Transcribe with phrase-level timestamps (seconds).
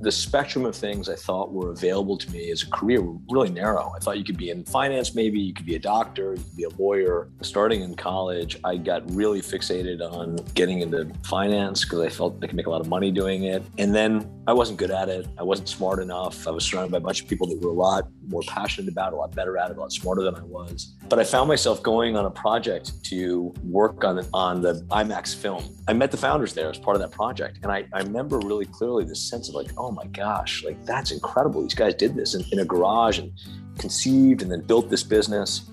[0.00, 3.50] the spectrum of things I thought were available to me as a career were really
[3.50, 3.92] narrow.
[3.94, 6.56] I thought you could be in finance, maybe you could be a doctor, you could
[6.56, 7.28] be a lawyer.
[7.42, 12.46] Starting in college, I got really fixated on getting into finance because I felt I
[12.46, 13.62] could make a lot of money doing it.
[13.78, 15.28] And then I wasn't good at it.
[15.38, 16.48] I wasn't smart enough.
[16.48, 19.12] I was surrounded by a bunch of people that were a lot more passionate about
[19.12, 20.96] it, a lot better at it, a lot smarter than I was.
[21.08, 25.62] But I found myself going on a project to work on, on the IMAX film.
[25.86, 27.60] I met the founders there as part of that project.
[27.62, 31.12] And I, I remember really clearly this sense of like, oh my gosh, like that's
[31.12, 31.62] incredible.
[31.62, 33.30] These guys did this in, in a garage and
[33.78, 35.70] conceived and then built this business.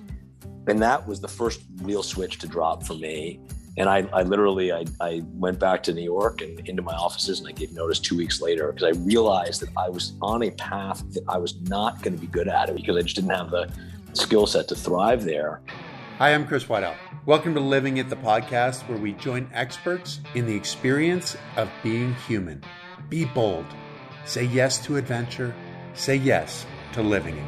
[0.68, 3.40] And that was the first real switch to drop for me.
[3.78, 7.38] And I, I literally, I, I went back to New York and into my offices
[7.40, 10.50] and I gave notice two weeks later because I realized that I was on a
[10.50, 13.30] path that I was not going to be good at it because I just didn't
[13.30, 13.72] have the
[14.14, 15.62] skill set to thrive there.
[16.18, 16.96] Hi, I'm Chris Whiteout.
[17.28, 22.16] Welcome to Living It, the podcast where we join experts in the experience of being
[22.28, 22.64] human.
[23.10, 23.68] Be bold.
[24.26, 25.54] Say yes to adventure.
[25.94, 27.46] Say yes to living it.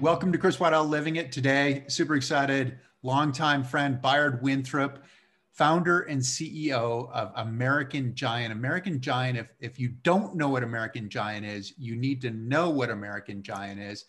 [0.00, 1.30] Welcome to Chris Whiteout Living It.
[1.30, 2.78] Today, super excited.
[3.06, 5.04] Longtime friend Bayard Winthrop,
[5.52, 8.52] founder and CEO of American Giant.
[8.52, 12.68] American Giant, if, if you don't know what American Giant is, you need to know
[12.68, 14.06] what American Giant is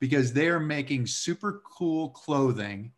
[0.00, 2.90] because they are making super cool clothing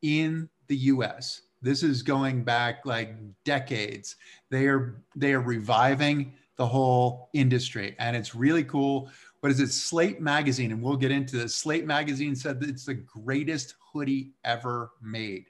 [0.00, 1.42] in the US.
[1.60, 4.16] This is going back like decades.
[4.50, 9.10] They are they are reviving the whole industry and it's really cool.
[9.40, 9.70] What is it?
[9.70, 11.54] Slate magazine and we'll get into this.
[11.54, 15.46] Slate magazine said that it's the greatest hoodie ever made.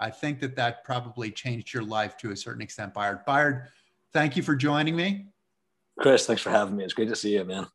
[0.00, 3.24] I think that that probably changed your life to a certain extent, Bayard.
[3.26, 3.64] Bayard,
[4.12, 5.26] thank you for joining me.
[5.98, 6.84] Chris, thanks for having me.
[6.84, 7.66] It's great to see you, man.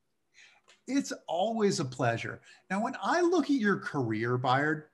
[0.88, 2.41] It's always a pleasure.
[2.69, 4.85] Now, when I look at your career, Bayard,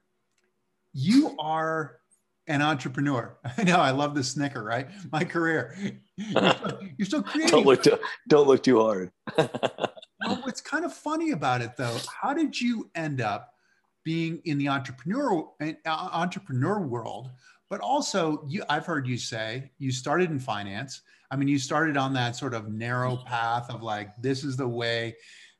[0.93, 1.99] you are
[2.47, 3.37] an entrepreneur.
[3.57, 4.87] I know I love the snicker, right?
[5.11, 5.75] My career.
[6.17, 7.51] You're still, you're still creating.
[7.51, 9.11] don't look too, don't look too hard.
[9.37, 13.53] well, what's kind of funny about it though, how did you end up
[14.09, 17.29] being in the entrepreneur uh, entrepreneur world?
[17.69, 21.01] But also, you I've heard you say you started in finance.
[21.29, 24.67] I mean, you started on that sort of narrow path of like this is the
[24.67, 25.15] way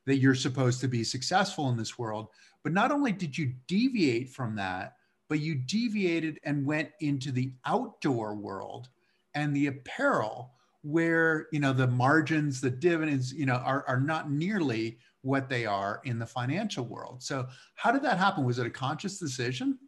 [0.06, 2.26] that you're supposed to be successful in this world.
[2.64, 4.96] But not only did you deviate from that,
[5.28, 8.88] but you deviated and went into the outdoor world
[9.36, 10.50] and the apparel
[10.82, 15.66] where you know the margins the dividends you know are, are not nearly what they
[15.66, 17.22] are in the financial world.
[17.22, 18.44] So how did that happen?
[18.44, 19.78] Was it a conscious decision?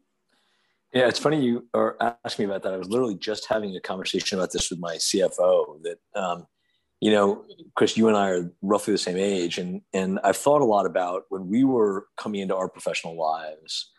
[0.93, 2.75] Yeah it's funny you are asking me about that.
[2.75, 6.47] I was literally just having a conversation about this with my cfo that um,
[7.01, 7.45] you know
[7.75, 10.85] chris you and i are roughly the same age and and i've thought a lot
[10.85, 13.91] about when we were coming into our professional lives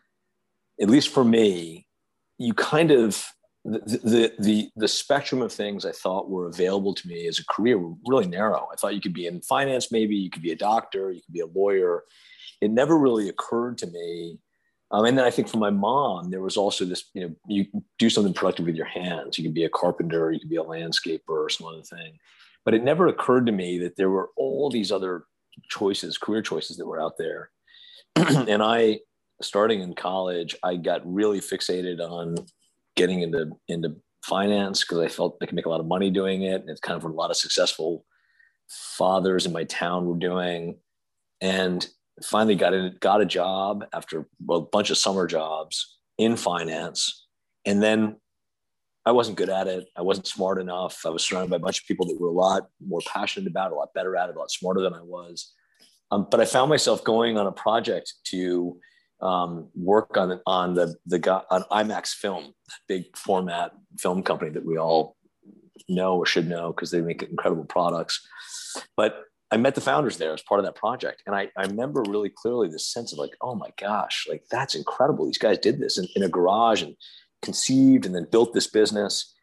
[0.81, 1.87] at least for me,
[2.37, 3.25] you kind of
[3.65, 7.77] the, the the spectrum of things I thought were available to me as a career
[7.77, 8.67] were really narrow.
[8.71, 11.33] I thought you could be in finance, maybe you could be a doctor, you could
[11.33, 12.03] be a lawyer.
[12.59, 14.39] It never really occurred to me.
[14.91, 17.65] Um, and then I think for my mom, there was also this, you know, you
[17.97, 19.37] do something productive with your hands.
[19.37, 22.19] You could be a carpenter, you could be a landscaper or some other thing.
[22.63, 25.25] But it never occurred to me that there were all these other
[25.67, 27.49] choices, career choices that were out there.
[28.15, 28.99] and I
[29.41, 32.35] starting in college, I got really fixated on
[32.95, 36.43] getting into into finance because I felt I could make a lot of money doing
[36.43, 36.61] it.
[36.61, 38.05] And it's kind of what a lot of successful
[38.69, 40.77] fathers in my town were doing.
[41.41, 41.85] And
[42.23, 47.27] finally got in, got a job after a bunch of summer jobs in finance.
[47.65, 48.17] And then
[49.05, 49.87] I wasn't good at it.
[49.97, 51.01] I wasn't smart enough.
[51.05, 53.71] I was surrounded by a bunch of people that were a lot more passionate about
[53.71, 55.51] it, a lot better at it, a lot smarter than I was.
[56.11, 58.79] Um, but I found myself going on a project to
[59.23, 62.53] um, work on on the the on IMAX film,
[62.87, 65.15] big format film company that we all
[65.89, 68.27] know or should know because they make incredible products.
[68.97, 72.03] But I met the founders there as part of that project, and I, I remember
[72.07, 75.25] really clearly this sense of like, oh my gosh, like that's incredible.
[75.25, 76.95] These guys did this in, in a garage and
[77.41, 79.33] conceived and then built this business,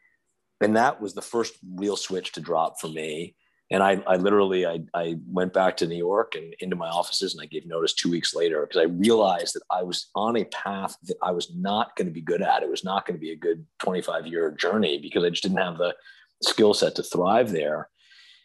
[0.60, 3.34] and that was the first real switch to drop for me
[3.70, 7.34] and I, I literally I, I went back to New York and into my offices
[7.34, 10.44] and I gave notice two weeks later because I realized that I was on a
[10.46, 12.64] path that I was not going to be good at.
[12.64, 15.58] It was not going to be a good 25 year journey because I just didn't
[15.58, 15.94] have the
[16.42, 17.88] skill set to thrive there.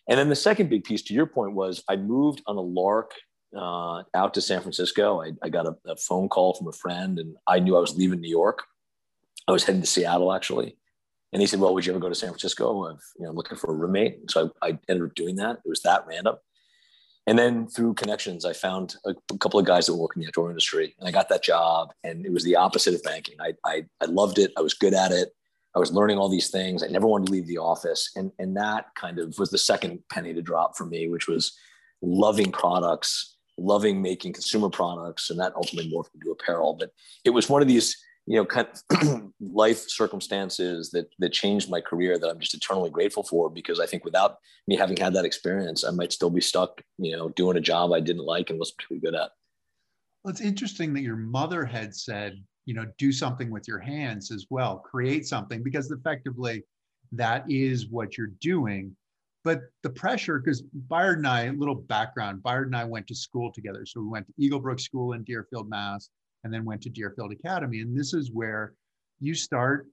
[0.07, 3.13] And then the second big piece to your point was I moved on a lark
[3.57, 5.23] uh, out to San Francisco.
[5.23, 7.97] I, I got a, a phone call from a friend and I knew I was
[7.97, 8.63] leaving New York.
[9.47, 10.77] I was heading to Seattle actually.
[11.35, 12.85] And he said, well, would you ever go to San Francisco?
[12.85, 14.31] I'm you know, looking for a roommate.
[14.31, 15.57] So I, I ended up doing that.
[15.65, 16.37] It was that random.
[17.27, 20.29] And then through connections, I found a, a, couple of guys that work in the
[20.29, 23.35] outdoor industry and I got that job and it was the opposite of banking.
[23.41, 24.53] I, I, I loved it.
[24.57, 25.33] I was good at it.
[25.75, 26.83] I was learning all these things.
[26.83, 28.11] I never wanted to leave the office.
[28.15, 31.51] And, and that kind of was the second penny to drop for me, which was
[32.01, 35.29] loving products, loving making consumer products.
[35.29, 36.77] And that ultimately morphed into apparel.
[36.79, 36.91] But
[37.25, 41.81] it was one of these, you know, kind of life circumstances that, that changed my
[41.81, 44.37] career that I'm just eternally grateful for because I think without
[44.67, 47.91] me having had that experience, I might still be stuck, you know, doing a job
[47.91, 49.31] I didn't like and wasn't particularly good at.
[50.23, 54.31] Well, it's interesting that your mother had said, you know do something with your hands
[54.31, 56.63] as well create something because effectively
[57.11, 58.95] that is what you're doing.
[59.43, 63.15] But the pressure because Bayard and I a little background Bayard and I went to
[63.15, 63.85] school together.
[63.85, 66.09] So we went to Eaglebrook School in Deerfield Mass
[66.45, 67.81] and then went to Deerfield Academy.
[67.81, 68.73] And this is where
[69.19, 69.87] you start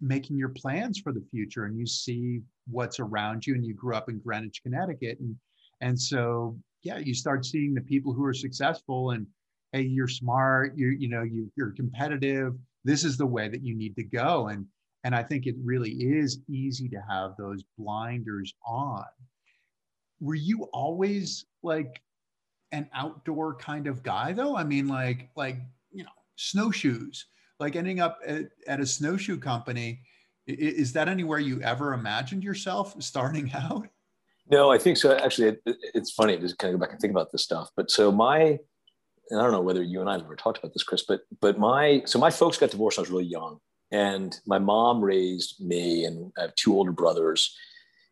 [0.00, 3.54] making your plans for the future and you see what's around you.
[3.54, 5.20] And you grew up in Greenwich Connecticut.
[5.20, 5.36] And
[5.82, 9.26] and so yeah you start seeing the people who are successful and
[9.72, 10.72] hey you're smart.
[10.74, 12.54] You you know you you're competitive.
[12.82, 14.48] This is the way that you need to go.
[14.48, 14.66] And
[15.04, 19.04] and i think it really is easy to have those blinders on.
[20.18, 22.00] Were you always like
[22.72, 24.56] an outdoor kind of guy though?
[24.56, 25.58] I mean like like
[25.92, 27.26] you know snowshoes.
[27.58, 30.00] Like ending up at, at a snowshoe company
[30.46, 33.86] is that anywhere you ever imagined yourself starting out?
[34.50, 35.16] No i think so.
[35.16, 37.70] Actually it, it's funny to kind of go back and think about this stuff.
[37.76, 38.58] But so my
[39.30, 41.20] and I don't know whether you and I have ever talked about this, Chris, but
[41.40, 43.58] but my so my folks got divorced I was really young,
[43.90, 47.56] and my mom raised me, and I have two older brothers,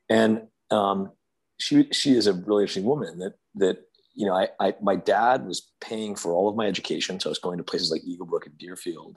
[0.08, 1.10] and um,
[1.58, 3.78] she she is a really interesting woman that that
[4.18, 7.32] you know I, I my dad was paying for all of my education, so I
[7.32, 9.16] was going to places like Eaglebrook and Deerfield,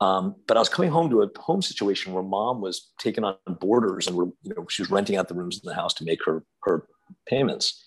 [0.00, 3.36] um, but I was coming home to a home situation where mom was taking on
[3.60, 6.04] boarders and were, you know she was renting out the rooms in the house to
[6.04, 6.88] make her her
[7.28, 7.84] payments,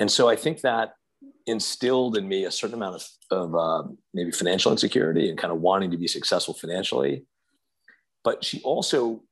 [0.00, 0.94] and so I think that
[1.46, 5.60] instilled in me a certain amount of, of uh, maybe financial insecurity and kind of
[5.60, 7.24] wanting to be successful financially.
[8.24, 9.22] But she also,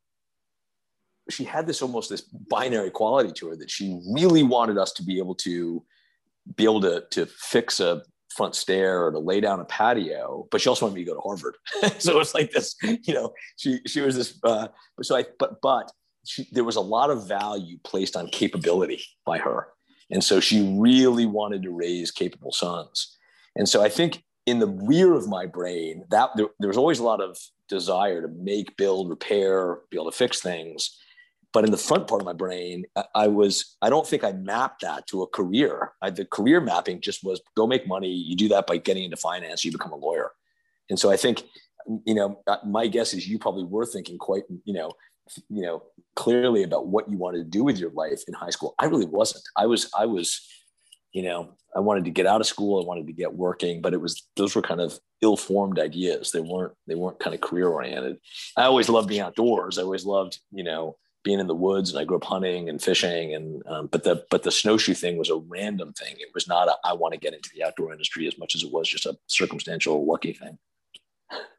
[1.28, 5.02] she had this almost this binary quality to her that she really wanted us to
[5.02, 5.84] be able to
[6.56, 8.02] be able to, to fix a
[8.36, 11.14] front stair or to lay down a patio, but she also wanted me to go
[11.14, 11.56] to Harvard.
[11.98, 14.68] so it's like this, you know, she, she was this, uh,
[15.02, 15.90] so I, but, but
[16.26, 19.68] she, there was a lot of value placed on capability by her
[20.10, 23.16] and so she really wanted to raise capable sons.
[23.56, 26.98] And so I think in the rear of my brain, that there, there was always
[26.98, 27.36] a lot of
[27.68, 30.98] desire to make, build, repair, be able to fix things.
[31.54, 32.84] But in the front part of my brain,
[33.14, 35.92] I was, I don't think I mapped that to a career.
[36.02, 38.10] I, the career mapping just was go make money.
[38.10, 40.32] You do that by getting into finance, you become a lawyer.
[40.90, 41.44] And so I think,
[42.04, 44.92] you know, uh, my guess is you probably were thinking quite, you know,
[45.48, 45.82] you know
[46.16, 49.06] clearly about what you wanted to do with your life in high school i really
[49.06, 50.46] wasn't i was i was
[51.12, 53.94] you know i wanted to get out of school i wanted to get working but
[53.94, 57.68] it was those were kind of ill-formed ideas they weren't they weren't kind of career
[57.68, 58.18] oriented
[58.56, 60.94] i always loved being outdoors i always loved you know
[61.24, 64.24] being in the woods and i grew up hunting and fishing and um, but the
[64.30, 67.20] but the snowshoe thing was a random thing it was not a, I want to
[67.20, 70.58] get into the outdoor industry as much as it was just a circumstantial lucky thing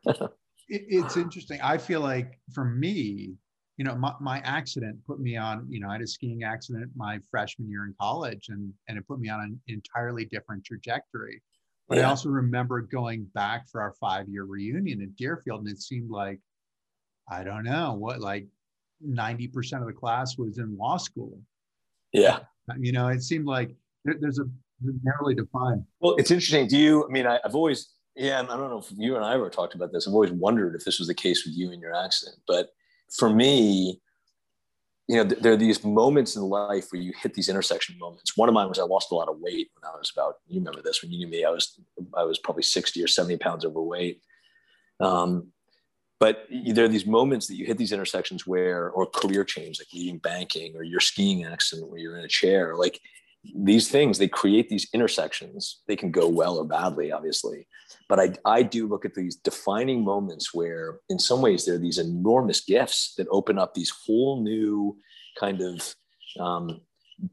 [0.05, 0.31] it,
[0.67, 3.35] it's interesting i feel like for me
[3.77, 6.91] you know, my, my accident put me on, you know, I had a skiing accident
[6.95, 11.41] my freshman year in college and, and it put me on an entirely different trajectory.
[11.89, 12.05] But yeah.
[12.05, 16.09] I also remember going back for our five year reunion at Deerfield and it seemed
[16.09, 16.39] like,
[17.29, 18.47] I don't know what, like
[19.03, 21.39] 90% of the class was in law school.
[22.11, 22.39] Yeah.
[22.79, 24.45] You know, it seemed like there, there's a
[25.03, 25.85] narrowly defined.
[25.99, 26.67] Well, it's interesting.
[26.67, 29.33] Do you, I mean, I, I've always, yeah, I don't know if you and I
[29.33, 30.07] ever talked about this.
[30.07, 32.69] I've always wondered if this was the case with you and your accident, but
[33.17, 34.01] for me,
[35.07, 38.35] you know, there are these moments in life where you hit these intersection moments.
[38.35, 40.59] One of mine was I lost a lot of weight when I was about, you
[40.59, 41.79] remember this, when you knew me, I was,
[42.17, 44.21] I was probably 60 or 70 pounds overweight.
[44.99, 45.51] Um,
[46.19, 49.87] but there are these moments that you hit these intersections where, or career change, like
[49.93, 53.01] leaving banking or your skiing accident where you're in a chair, like
[53.53, 55.81] these things, they create these intersections.
[55.87, 57.67] They can go well or badly, obviously.
[58.07, 61.79] But I, I do look at these defining moments where, in some ways, there are
[61.79, 64.97] these enormous gifts that open up these whole new
[65.39, 65.95] kind of
[66.39, 66.81] um,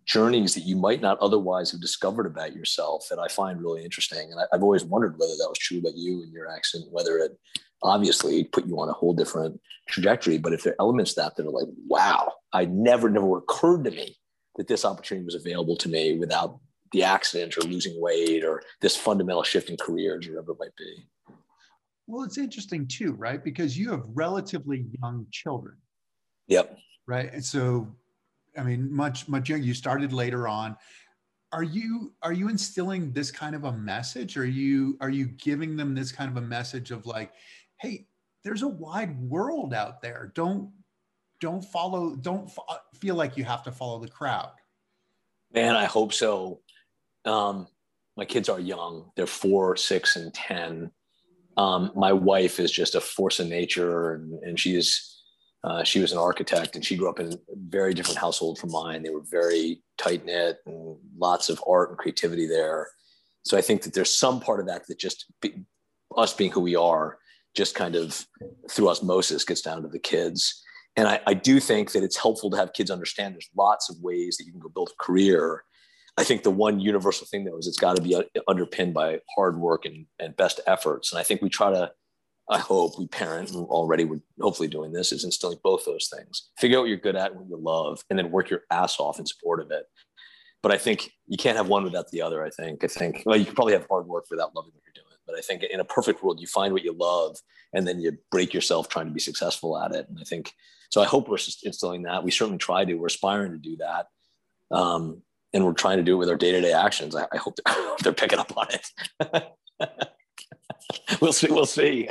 [0.05, 4.31] journeys that you might not otherwise have discovered about yourself that I find really interesting.
[4.31, 7.19] And I, have always wondered whether that was true about you and your accident, whether
[7.19, 7.39] it
[7.83, 10.39] obviously put you on a whole different trajectory.
[10.39, 13.91] But if there are elements that that are like, wow, I never, never occurred to
[13.91, 14.17] me
[14.57, 16.61] that this opportunity was available to me without
[16.93, 20.77] the accident or losing weight or this fundamental shift in careers or whatever it might
[20.77, 21.07] be.
[22.07, 23.43] Well, it's interesting too, right?
[23.43, 25.77] Because you have relatively young children.
[26.49, 26.79] Yep.
[27.07, 27.33] Right.
[27.33, 27.89] And so,
[28.59, 30.77] I mean, much, much younger, you started later on.
[31.53, 34.37] Are you are you instilling this kind of a message?
[34.37, 37.33] Are you are you giving them this kind of a message of like,
[37.83, 38.07] hey,
[38.45, 40.33] there's a wide world out there.
[40.35, 40.71] Don't
[41.41, 42.15] don't follow.
[42.15, 42.62] Don't fo-
[43.01, 44.53] feel like you have to follow the crowd.
[45.53, 46.61] Man, I hope so.
[47.25, 47.67] Um,
[48.17, 50.93] my kids are young; they're four, six, and ten.
[51.57, 55.09] Um, my wife is just a force of nature, and, and she is.
[55.65, 57.37] Uh, she was an architect, and she grew up in a
[57.69, 59.01] very different household from mine.
[59.01, 62.89] They were very tight knit, and lots of art and creativity there.
[63.45, 65.65] So I think that there's some part of that that just be,
[66.17, 67.19] us being who we are
[67.54, 68.26] just kind of
[68.71, 70.62] through osmosis gets down to the kids.
[70.97, 73.97] And I, I, do think that it's helpful to have kids understand there's lots of
[74.00, 75.64] ways that you can go build a career.
[76.18, 79.21] I think the one universal thing though is it's got to be uh, underpinned by
[79.35, 81.12] hard work and, and best efforts.
[81.12, 81.90] And I think we try to,
[82.50, 86.50] I hope we parent and already we're hopefully doing this is instilling both those things.
[86.59, 89.18] Figure out what you're good at, what you love, and then work your ass off
[89.18, 89.85] in support of it.
[90.62, 92.44] But I think you can't have one without the other.
[92.44, 92.85] I think.
[92.85, 95.01] I think well, you probably have hard work without loving what you're doing.
[95.26, 97.37] But I think in a perfect world, you find what you love
[97.73, 100.09] and then you break yourself trying to be successful at it.
[100.09, 100.52] And I think
[100.91, 101.00] so.
[101.00, 102.25] I hope we're instilling that.
[102.25, 102.95] We certainly try to.
[102.95, 104.07] We're aspiring to do that.
[104.71, 105.23] Um,
[105.55, 107.14] and we're trying to do it with our day-to-day actions.
[107.14, 109.50] I, I hope they're, they're picking up on it.
[111.21, 111.49] we'll see.
[111.50, 112.09] We'll see.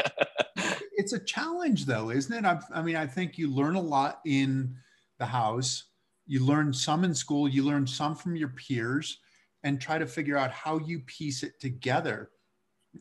[0.93, 2.47] it's a challenge, though, isn't it?
[2.47, 4.75] I, I mean, I think you learn a lot in
[5.19, 5.85] the house.
[6.27, 7.47] You learn some in school.
[7.47, 9.19] You learn some from your peers,
[9.63, 12.29] and try to figure out how you piece it together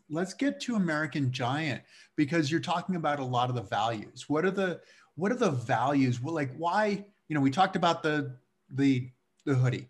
[0.09, 1.83] let's get to American Giant
[2.17, 4.27] because you're talking about a lot of the values.
[4.29, 4.81] What are the
[5.17, 6.21] what are the values?
[6.21, 8.37] Well, like why, you know, we talked about the
[8.75, 9.11] the
[9.45, 9.89] the hoodie.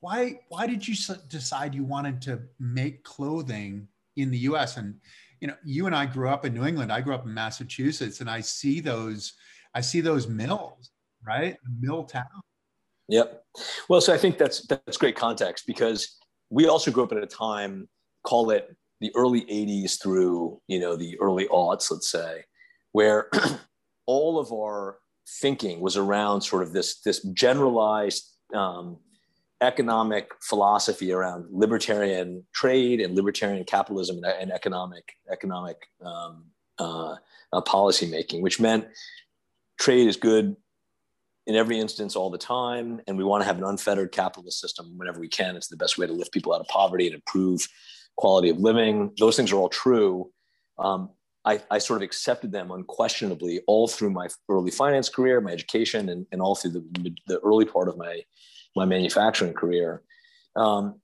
[0.00, 0.94] Why why did you
[1.28, 4.94] decide you wanted to make clothing in the US and
[5.40, 6.92] you know, you and I grew up in New England.
[6.92, 9.34] I grew up in Massachusetts and I see those
[9.74, 10.90] I see those mills,
[11.24, 11.56] right?
[11.80, 12.24] Mill town.
[13.08, 13.44] Yep.
[13.88, 16.16] Well, so I think that's that's great context because
[16.50, 17.88] we also grew up at a time
[18.24, 22.44] call it the early 80s through you know the early aughts let's say
[22.92, 23.30] where
[24.06, 24.98] all of our
[25.40, 28.98] thinking was around sort of this this generalized um,
[29.60, 36.44] economic philosophy around libertarian trade and libertarian capitalism and, and economic economic um,
[36.78, 37.16] uh,
[37.52, 38.86] uh, policy making, which meant
[39.80, 40.56] trade is good
[41.46, 44.96] in every instance all the time, and we want to have an unfettered capitalist system
[44.96, 45.56] whenever we can.
[45.56, 47.66] It's the best way to lift people out of poverty and improve
[48.18, 49.12] quality of living.
[49.18, 50.30] Those things are all true.
[50.78, 51.10] Um,
[51.44, 56.08] I, I, sort of accepted them unquestionably all through my early finance career, my education,
[56.10, 58.20] and, and all through the, the early part of my,
[58.76, 60.02] my manufacturing career.
[60.56, 61.00] Um,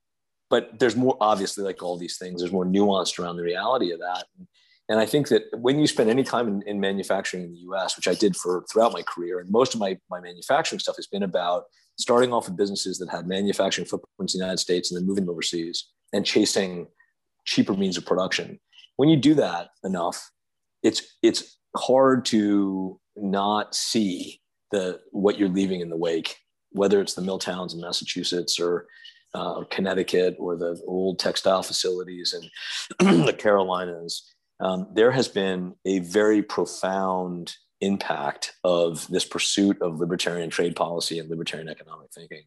[0.49, 3.99] but there's more, obviously, like all these things, there's more nuanced around the reality of
[3.99, 4.25] that.
[4.87, 7.95] And I think that when you spend any time in, in manufacturing in the US,
[7.95, 11.07] which I did for throughout my career, and most of my, my manufacturing stuff has
[11.07, 11.63] been about
[11.97, 15.27] starting off with businesses that had manufacturing footprints in the United States and then moving
[15.27, 16.87] overseas and chasing
[17.45, 18.59] cheaper means of production.
[18.97, 20.31] When you do that enough,
[20.83, 26.37] it's it's hard to not see the what you're leaving in the wake,
[26.71, 28.87] whether it's the mill towns in Massachusetts or
[29.33, 32.33] uh, Connecticut or the old textile facilities
[32.99, 34.31] in the Carolinas.
[34.61, 41.19] Um, there has been a very profound impact of this pursuit of libertarian trade policy
[41.19, 42.43] and libertarian economic thinking.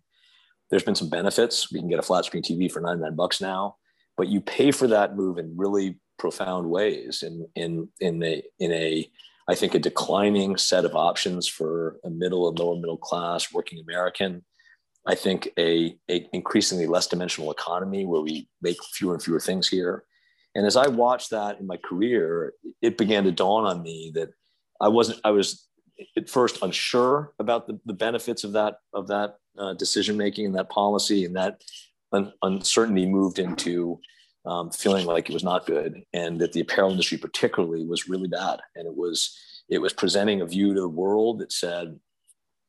[0.70, 1.70] There's been some benefits.
[1.70, 3.76] We can get a flat screen TV for 99 bucks now
[4.18, 8.72] but you pay for that move in really profound ways in in in a in
[8.72, 9.10] a
[9.48, 13.78] I think a declining set of options for a middle and lower middle class working
[13.78, 14.44] American.
[15.06, 19.66] I think a, a increasingly less dimensional economy where we make fewer and fewer things
[19.66, 20.04] here.
[20.54, 24.30] And as I watched that in my career, it began to dawn on me that
[24.80, 25.66] I wasn't I was
[26.16, 30.54] at first unsure about the, the benefits of that of that uh, decision making and
[30.56, 31.62] that policy and that
[32.12, 34.00] un- uncertainty moved into
[34.46, 38.28] um, feeling like it was not good, and that the apparel industry particularly was really
[38.28, 39.36] bad, and it was
[39.68, 41.98] it was presenting a view to the world that said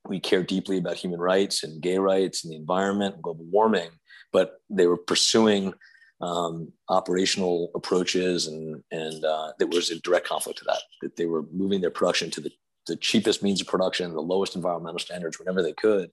[0.08, 3.90] we care deeply about human rights and gay rights and the environment and global warming,
[4.34, 5.74] but they were pursuing
[6.22, 10.82] um, operational approaches and and uh, that was in direct conflict to that.
[11.02, 12.52] That they were moving their production to the
[12.88, 16.10] the cheapest means of production, the lowest environmental standards whenever they could,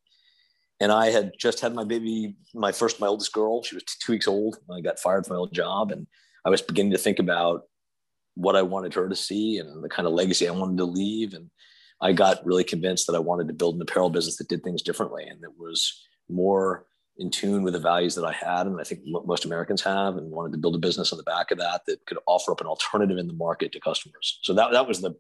[0.81, 3.63] and I had just had my baby, my first, my oldest girl.
[3.63, 4.59] She was two weeks old.
[4.71, 6.07] I got fired from my old job, and
[6.45, 7.63] I was beginning to think about
[8.35, 11.33] what I wanted her to see and the kind of legacy I wanted to leave.
[11.33, 11.51] And
[12.01, 14.83] I got really convinced that I wanted to build an apparel business that did things
[14.83, 16.87] differently and that was more
[17.19, 20.31] in tune with the values that I had, and I think most Americans have, and
[20.31, 22.67] wanted to build a business on the back of that that could offer up an
[22.67, 24.39] alternative in the market to customers.
[24.43, 25.15] So that that was the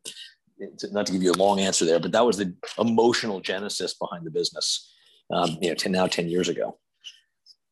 [0.90, 4.26] not to give you a long answer there, but that was the emotional genesis behind
[4.26, 4.92] the business
[5.30, 6.78] um, you know, 10, now 10 years ago.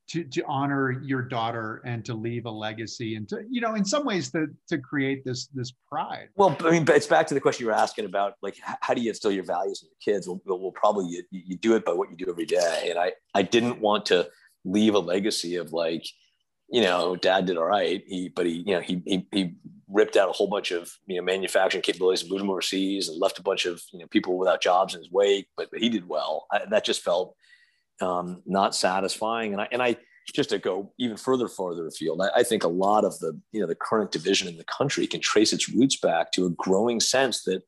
[0.08, 3.84] to, to honor your daughter and to leave a legacy and to you know in
[3.84, 6.28] some ways to to create this this pride.
[6.36, 8.94] Well i mean but it's back to the question you were asking about like how
[8.94, 10.28] do you instill your values in your kids?
[10.28, 12.88] Well, well probably you, you do it by what you do every day.
[12.90, 14.28] And i i didn't want to
[14.64, 16.04] leave a legacy of like
[16.68, 18.02] you know dad did all right.
[18.06, 19.54] He but he you know he he, he
[19.88, 23.18] ripped out a whole bunch of you know manufacturing capabilities and moved them overseas and
[23.18, 25.88] left a bunch of you know people without jobs in his wake but, but he
[25.88, 26.46] did well.
[26.52, 27.36] I, that just felt
[28.00, 29.52] um, not satisfying.
[29.52, 29.96] And I, and I,
[30.34, 33.60] just to go even further farther afield, I, I, think a lot of the, you
[33.60, 36.98] know, the current division in the country can trace its roots back to a growing
[36.98, 37.62] sense that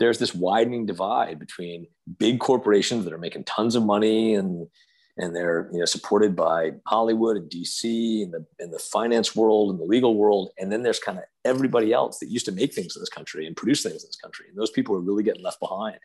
[0.00, 1.86] there's this widening divide between
[2.18, 4.66] big corporations that are making tons of money and,
[5.16, 9.70] and they're you know supported by Hollywood and DC and the and the finance world
[9.70, 12.72] and the legal world, and then there's kind of everybody else that used to make
[12.72, 15.22] things in this country and produce things in this country, and those people are really
[15.22, 15.98] getting left behind.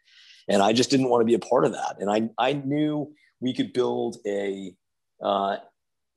[0.47, 1.97] And I just didn't want to be a part of that.
[1.99, 3.13] And I I knew
[3.45, 4.75] we could build a
[5.23, 5.57] uh,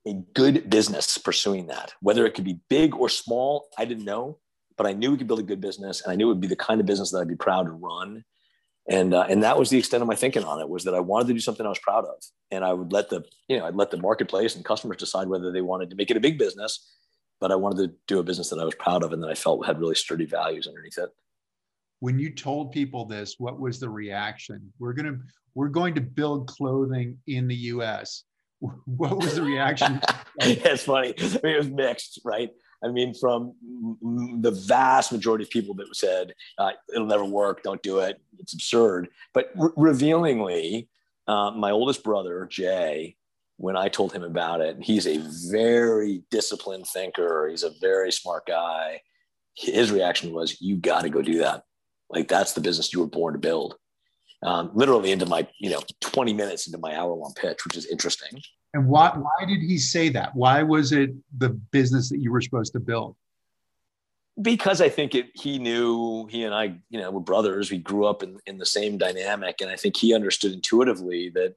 [0.06, 1.92] a good business pursuing that.
[2.00, 4.38] Whether it could be big or small, I didn't know,
[4.78, 6.54] but I knew we could build a good business, and I knew it would be
[6.56, 8.24] the kind of business that I'd be proud to run.
[8.88, 11.00] And uh, and that was the extent of my thinking on it was that I
[11.00, 12.18] wanted to do something I was proud of,
[12.50, 15.52] and I would let the you know I'd let the marketplace and customers decide whether
[15.52, 16.72] they wanted to make it a big business,
[17.42, 19.34] but I wanted to do a business that I was proud of and that I
[19.34, 21.10] felt had really sturdy values underneath it
[22.00, 24.72] when you told people this what was the reaction?
[24.78, 25.18] We're going to
[25.54, 28.24] we're going to build clothing in the us
[28.60, 30.00] what was the reaction?
[30.40, 31.14] It's funny.
[31.18, 32.50] I mean it was mixed right?
[32.84, 33.54] I mean from
[34.40, 38.54] the vast majority of people that said uh, it'll never work don't do it it's
[38.54, 39.08] absurd.
[39.34, 40.88] But re- revealingly
[41.26, 43.16] uh, my oldest brother jay
[43.56, 45.18] when i told him about it he's a
[45.50, 47.48] very disciplined thinker.
[47.50, 49.00] He's a very smart guy.
[49.56, 51.64] His reaction was you got to go do that
[52.10, 53.76] like that's the business you were born to build.
[54.42, 57.86] Um, literally into my, you know, 20 minutes into my hour long pitch, which is
[57.86, 58.40] interesting.
[58.72, 60.34] And why, why did he say that?
[60.36, 63.16] Why was it the business that you were supposed to build?
[64.40, 67.72] Because I think it, he knew he and I, you know, were brothers.
[67.72, 69.60] We grew up in, in the same dynamic.
[69.60, 71.56] And I think he understood intuitively that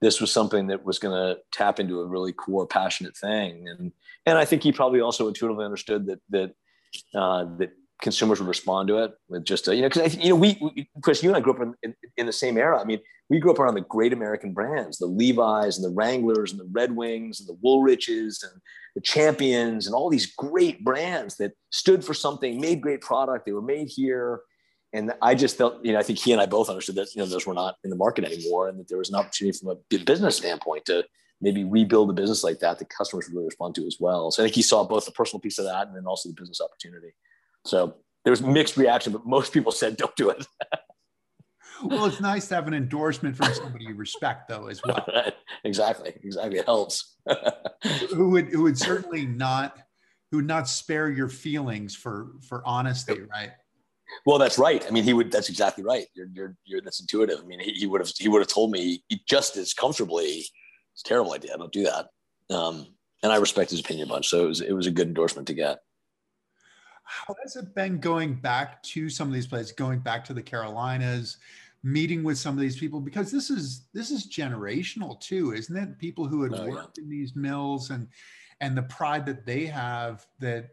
[0.00, 3.68] this was something that was going to tap into a really core, passionate thing.
[3.68, 3.92] And,
[4.24, 6.54] and I think he probably also intuitively understood that, that,
[7.14, 10.36] uh, that consumers would respond to it with just a, you know because you know
[10.36, 12.78] we, we Chris you and I grew up in, in, in, the same era.
[12.78, 16.50] I mean we grew up around the great American brands the Levi's and the Wranglers
[16.50, 18.60] and the Red Wings and the Woolriches and
[18.94, 23.52] the Champions and all these great brands that stood for something made great product they
[23.52, 24.42] were made here.
[24.92, 27.22] And I just felt you know I think he and I both understood that you
[27.22, 29.70] know those were not in the market anymore and that there was an opportunity from
[29.70, 31.04] a business standpoint to
[31.40, 34.30] maybe rebuild a business like that that customers would really respond to as well.
[34.30, 36.34] So I think he saw both the personal piece of that and then also the
[36.34, 37.12] business opportunity.
[37.64, 40.46] So there was mixed reaction, but most people said, don't do it.
[41.84, 45.04] well, it's nice to have an endorsement from somebody you respect, though, as well.
[45.64, 46.58] exactly, exactly.
[46.58, 47.16] It helps.
[48.10, 49.78] who would who would certainly not
[50.30, 53.50] who would not spare your feelings for for honesty, right?
[54.26, 54.84] Well, that's right.
[54.86, 55.30] I mean, he would.
[55.30, 56.06] That's exactly right.
[56.14, 57.40] You're you're, you're that's intuitive.
[57.40, 60.44] I mean, he, he would have he would have told me just as comfortably.
[60.94, 61.56] It's a terrible idea.
[61.56, 62.08] Don't do that.
[62.54, 62.86] Um,
[63.22, 64.28] and I respect his opinion a bunch.
[64.28, 65.78] So it was it was a good endorsement to get.
[67.04, 70.42] How has it been going back to some of these places, going back to the
[70.42, 71.38] Carolinas,
[71.82, 73.00] meeting with some of these people?
[73.00, 75.98] Because this is this is generational too, isn't it?
[75.98, 77.04] People who had oh, worked yeah.
[77.04, 78.08] in these mills and
[78.60, 80.70] and the pride that they have that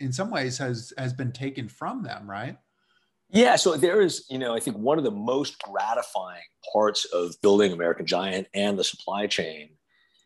[0.00, 2.56] in some ways has has been taken from them, right?
[3.30, 7.34] Yeah, so there is, you know, I think one of the most gratifying parts of
[7.40, 9.70] building American Giant and the supply chain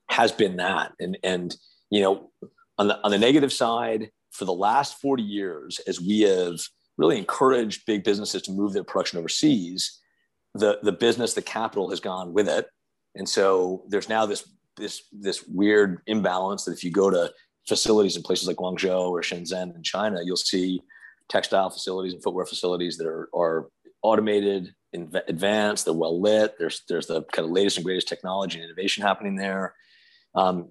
[0.08, 0.92] has been that.
[0.98, 1.56] And and
[1.90, 2.30] you know,
[2.78, 6.60] on the on the negative side, for the last 40 years, as we have
[6.98, 10.00] really encouraged big businesses to move their production overseas,
[10.54, 12.66] the, the business, the capital has gone with it.
[13.14, 17.32] And so there's now this, this, this weird imbalance that if you go to
[17.66, 20.80] facilities in places like Guangzhou or Shenzhen in China, you'll see
[21.28, 23.68] textile facilities and footwear facilities that are, are
[24.02, 26.56] automated, advanced, they're well lit.
[26.58, 29.74] There's, there's the kind of latest and greatest technology and innovation happening there.
[30.36, 30.68] Um,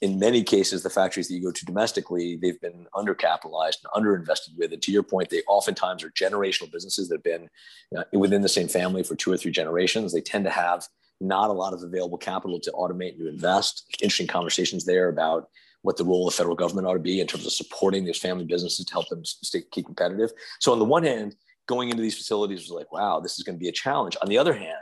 [0.00, 4.56] in many cases, the factories that you go to domestically, they've been undercapitalized and underinvested
[4.56, 4.72] with.
[4.72, 7.48] And to your point, they oftentimes are generational businesses that have been
[7.96, 10.12] uh, within the same family for two or three generations.
[10.12, 10.86] They tend to have
[11.20, 13.84] not a lot of available capital to automate and to invest.
[14.00, 15.48] Interesting conversations there about
[15.82, 18.18] what the role of the federal government ought to be in terms of supporting these
[18.18, 20.30] family businesses to help them stay keep competitive.
[20.60, 21.34] So on the one hand,
[21.66, 24.16] going into these facilities was like, wow, this is going to be a challenge.
[24.22, 24.78] On the other hand,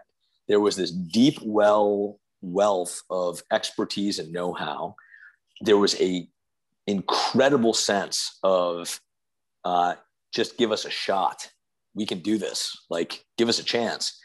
[0.47, 4.95] there was this deep well wealth of expertise and know-how
[5.61, 6.29] there was a
[6.87, 9.01] incredible sense of
[9.65, 9.95] uh,
[10.33, 11.51] just give us a shot.
[11.95, 12.77] We can do this.
[12.91, 14.19] Like give us a chance.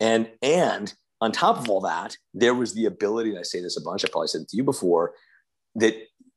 [0.00, 3.76] And and on top of all that there was the ability and i say this
[3.76, 5.14] a bunch i probably said it to you before
[5.74, 5.92] that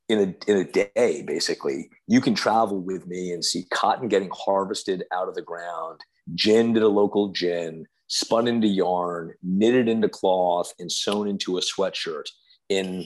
[0.09, 4.29] in a, in a day, basically, you can travel with me and see cotton getting
[4.33, 6.01] harvested out of the ground,
[6.35, 11.61] gin at a local gin, spun into yarn, knitted into cloth, and sewn into a
[11.61, 12.25] sweatshirt
[12.67, 13.05] in,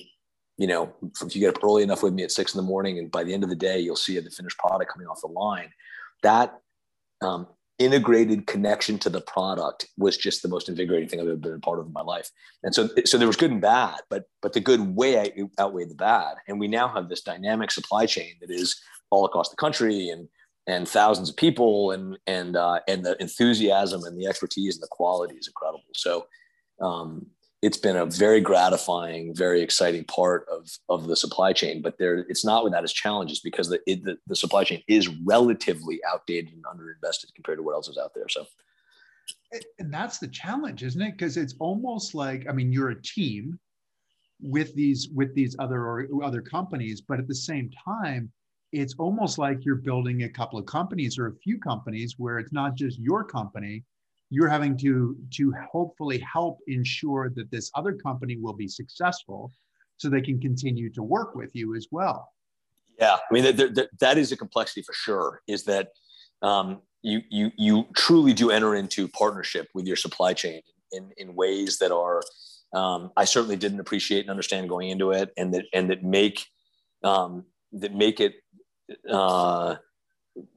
[0.57, 2.97] you know, if you get up early enough with me at six in the morning,
[2.97, 5.27] and by the end of the day, you'll see the finished product coming off the
[5.27, 5.69] line.
[6.23, 6.59] That
[7.21, 11.53] um, integrated connection to the product was just the most invigorating thing I've ever been
[11.53, 12.31] a part of in my life.
[12.63, 15.95] And so, so there was good and bad, but but the good way outweighed the
[15.95, 16.37] bad.
[16.47, 18.75] And we now have this dynamic supply chain that is
[19.11, 20.27] all across the country and
[20.67, 24.87] and thousands of people and and uh, and the enthusiasm and the expertise and the
[24.89, 25.83] quality is incredible.
[25.93, 26.27] So
[26.81, 27.27] um,
[27.65, 31.81] it's been a very gratifying, very exciting part of, of the supply chain.
[31.81, 35.07] But there, it's not without its challenges because the, it, the, the supply chain is
[35.07, 38.29] relatively outdated and underinvested compared to what else is out there.
[38.29, 38.45] So,
[39.79, 41.13] and that's the challenge, isn't it?
[41.13, 43.57] Because it's almost like I mean, you're a team
[44.41, 48.31] with these with these other or other companies, but at the same time,
[48.71, 52.51] it's almost like you're building a couple of companies or a few companies where it's
[52.51, 53.83] not just your company.
[54.29, 59.51] You're having to to hopefully help ensure that this other company will be successful
[59.97, 62.29] so they can continue to work with you as well.
[62.99, 65.89] Yeah i mean that is a complexity for sure is that
[66.41, 71.35] um, you you you truly do enter into partnership with your supply chain in in
[71.35, 72.21] ways that are
[72.75, 76.45] um, I certainly didn't appreciate and understand going into it, and that and that make
[77.03, 78.33] um, that make it
[79.09, 79.75] uh,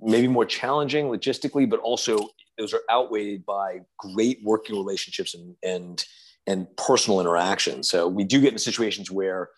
[0.01, 6.05] maybe more challenging logistically, but also those are outweighed by great working relationships and and
[6.47, 7.83] and personal interaction.
[7.83, 9.51] So we do get in situations where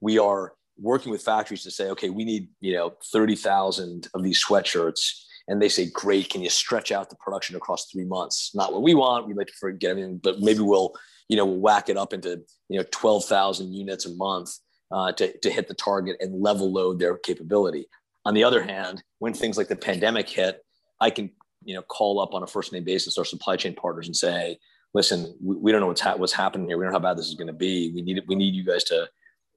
[0.00, 4.22] we are working with factories to say, okay, we need you know thirty thousand of
[4.22, 5.00] these sweatshirts,
[5.48, 8.52] and they say, great, can you stretch out the production across three months?
[8.54, 9.26] Not what we want.
[9.26, 10.92] We'd like to forget everything, but maybe we'll
[11.28, 14.50] you know we'll whack it up into you know twelve thousand units a month.
[14.94, 17.86] Uh, to, to hit the target and level load their capability.
[18.24, 20.64] On the other hand, when things like the pandemic hit,
[21.00, 21.30] I can
[21.64, 24.58] you know call up on a first name basis our supply chain partners and say
[24.94, 26.78] listen we, we don't know what's, ha- what's happening here.
[26.78, 27.92] We don't know how bad this is going to be.
[27.94, 29.08] We need we need you guys to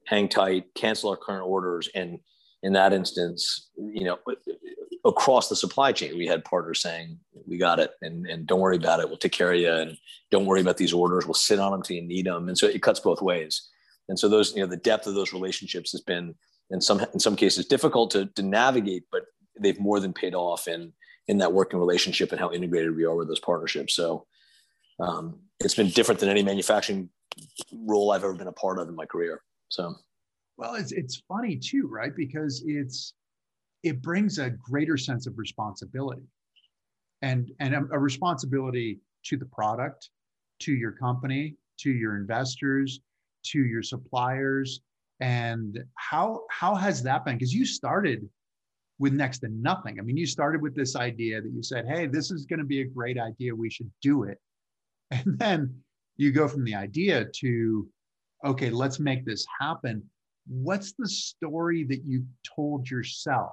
[0.06, 1.88] hang tight cancel our current orders.
[1.94, 2.18] And
[2.62, 4.18] in that instance you know
[5.04, 8.76] across the supply chain we had partners saying we got it and, and don't worry
[8.76, 9.08] about it.
[9.08, 9.96] We'll take care of you and
[10.30, 11.26] don't worry about these orders.
[11.26, 13.68] We'll sit on them till you need them and so it cuts both ways.
[14.08, 16.34] And so those you know the depth of those relationships has been
[16.70, 19.22] in some in some cases difficult to, to navigate but
[19.60, 20.92] they've more than paid off in
[21.28, 23.94] in that working relationship and how integrated we are with those partnerships.
[23.94, 24.26] So
[25.00, 27.10] um, it's been different than any manufacturing
[27.72, 29.42] role I've ever been a part of in my career.
[29.68, 29.94] So,
[30.56, 32.14] well, it's it's funny too, right?
[32.14, 33.14] Because it's
[33.82, 36.22] it brings a greater sense of responsibility,
[37.22, 40.10] and and a, a responsibility to the product,
[40.60, 43.00] to your company, to your investors,
[43.46, 44.80] to your suppliers,
[45.20, 47.36] and how how has that been?
[47.36, 48.28] Because you started
[48.98, 49.98] with next to nothing.
[49.98, 52.64] I mean, you started with this idea that you said, hey, this is going to
[52.64, 53.54] be a great idea.
[53.54, 54.38] We should do it.
[55.12, 55.82] And then
[56.16, 57.88] you go from the idea to,
[58.44, 60.02] okay, let's make this happen.
[60.48, 62.24] What's the story that you
[62.56, 63.52] told yourself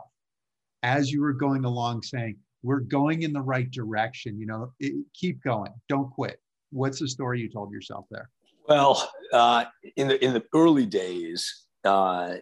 [0.82, 4.39] as you were going along saying, we're going in the right direction?
[4.39, 6.39] You know, it, keep going, don't quit.
[6.71, 8.32] What's the story you told yourself there?
[8.67, 9.65] Well, uh,
[9.98, 12.36] in the in the early days, uh,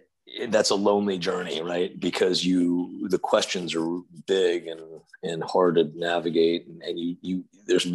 [0.50, 1.98] that's a lonely journey, right?
[2.00, 4.82] Because you the questions are big and
[5.24, 7.88] and hard to navigate, and, and you you there's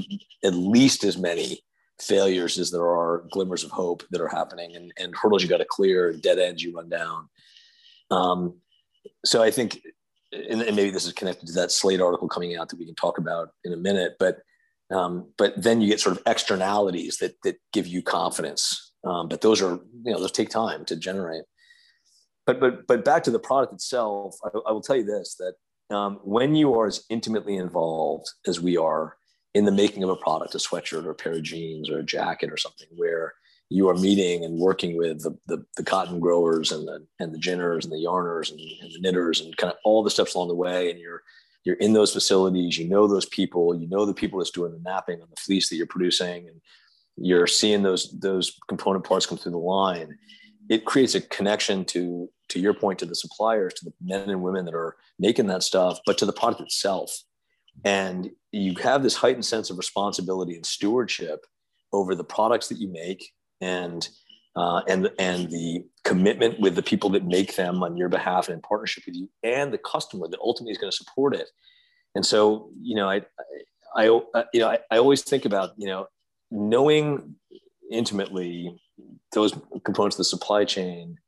[0.45, 1.61] at least as many
[2.01, 5.59] failures as there are glimmers of hope that are happening, and and hurdles you got
[5.59, 7.29] to clear, dead ends you run down.
[8.11, 8.61] Um,
[9.25, 9.83] so I think,
[10.33, 12.95] and, and maybe this is connected to that Slate article coming out that we can
[12.95, 14.39] talk about in a minute, but
[14.91, 18.86] um, but then you get sort of externalities that that give you confidence.
[19.05, 21.45] Um, but those are you know those take time to generate.
[22.47, 25.95] But but but back to the product itself, I, I will tell you this: that
[25.95, 29.17] um, when you are as intimately involved as we are
[29.55, 32.05] in the making of a product, a sweatshirt or a pair of jeans or a
[32.05, 33.33] jacket or something, where
[33.69, 37.39] you are meeting and working with the, the, the cotton growers and the and the
[37.39, 40.49] ginners and the yarners and, and the knitters and kind of all the steps along
[40.49, 41.23] the way, and you're
[41.65, 44.79] you're in those facilities, you know those people, you know the people that's doing the
[44.79, 46.61] napping on the fleece that you're producing, and
[47.17, 50.17] you're seeing those those component parts come through the line.
[50.69, 54.43] It creates a connection to to your point to the suppliers to the men and
[54.43, 57.23] women that are making that stuff but to the product itself
[57.85, 61.45] and you have this heightened sense of responsibility and stewardship
[61.93, 64.09] over the products that you make and
[64.57, 68.55] uh, and and the commitment with the people that make them on your behalf and
[68.55, 71.49] in partnership with you and the customer that ultimately is going to support it
[72.15, 73.21] and so you know i
[73.97, 76.07] i, I you know I, I always think about you know
[76.51, 77.35] knowing
[77.91, 78.77] intimately
[79.33, 79.53] those
[79.85, 81.19] components of the supply chain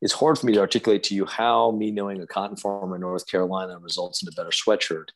[0.00, 3.00] it's hard for me to articulate to you how me knowing a cotton farmer in
[3.00, 5.08] North Carolina results in a better sweatshirt.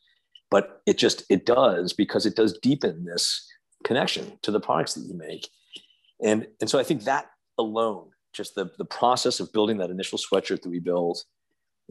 [0.51, 3.49] But it just it does because it does deepen this
[3.85, 5.49] connection to the products that you make.
[6.23, 7.27] And, and so I think that
[7.59, 11.25] alone, just the, the process of building that initial sweatshirt that we built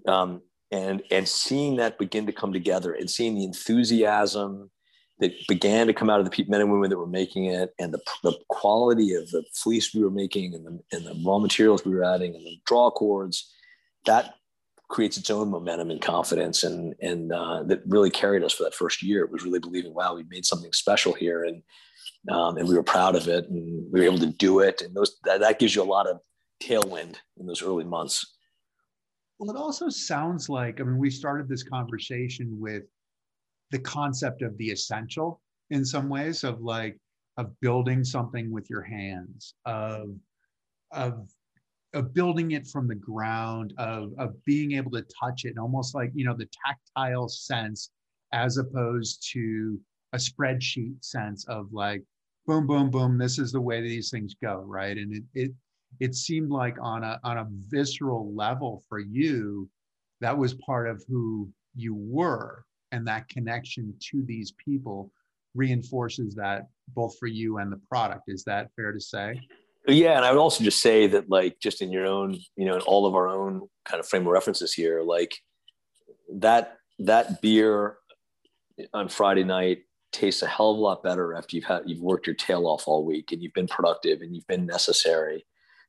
[0.08, 4.70] um, and, and seeing that begin to come together and seeing the enthusiasm
[5.22, 7.94] that began to come out of the men and women that were making it and
[7.94, 11.86] the, the quality of the fleece we were making and the, and the raw materials
[11.86, 13.54] we were adding and the draw cords,
[14.06, 14.34] that
[14.90, 18.76] creates its own momentum and confidence and and uh, that really carried us for that
[18.76, 19.24] first year.
[19.24, 21.64] It was really believing, wow, we made something special here, and
[22.30, 24.94] um, and we were proud of it, and we were able to do it, and
[24.96, 26.20] those that, that gives you a lot of
[26.62, 28.38] tailwind in those early months.
[29.40, 32.84] Well, it also sounds like I mean we started this conversation with
[33.72, 36.98] the concept of the essential in some ways of like
[37.38, 40.10] of building something with your hands of
[40.92, 41.30] of
[41.94, 46.12] of building it from the ground of of being able to touch it almost like
[46.14, 47.90] you know the tactile sense
[48.34, 49.80] as opposed to
[50.14, 52.04] a spreadsheet sense of like
[52.46, 54.98] boom boom boom this is the way these things go right?
[54.98, 55.52] And it it
[56.00, 59.70] it seemed like on a on a visceral level for you
[60.22, 65.12] that was part of who you were and that connection to these people
[65.54, 68.24] reinforces that both for you and the product.
[68.28, 69.40] Is that fair to say?
[69.88, 72.76] Yeah and i would also just say that like just in your own you know
[72.76, 75.36] in all of our own kind of frame of references here like
[76.36, 77.98] that that beer
[78.94, 79.80] on friday night
[80.12, 82.88] tastes a hell of a lot better after you've had you've worked your tail off
[82.88, 85.44] all week and you've been productive and you've been necessary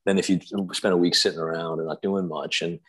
[0.05, 0.41] than if you
[0.73, 2.63] spent a week sitting around and not doing much.
[2.63, 2.81] And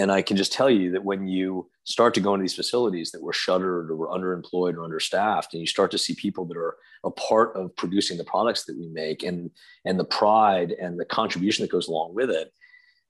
[0.00, 3.10] and I can just tell you that when you start to go into these facilities
[3.10, 6.56] that were shuttered or were underemployed or understaffed, and you start to see people that
[6.56, 9.50] are a part of producing the products that we make and,
[9.84, 12.50] and the pride and the contribution that goes along with it,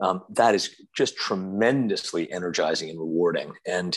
[0.00, 3.52] um, that is just tremendously energizing and rewarding.
[3.66, 3.96] And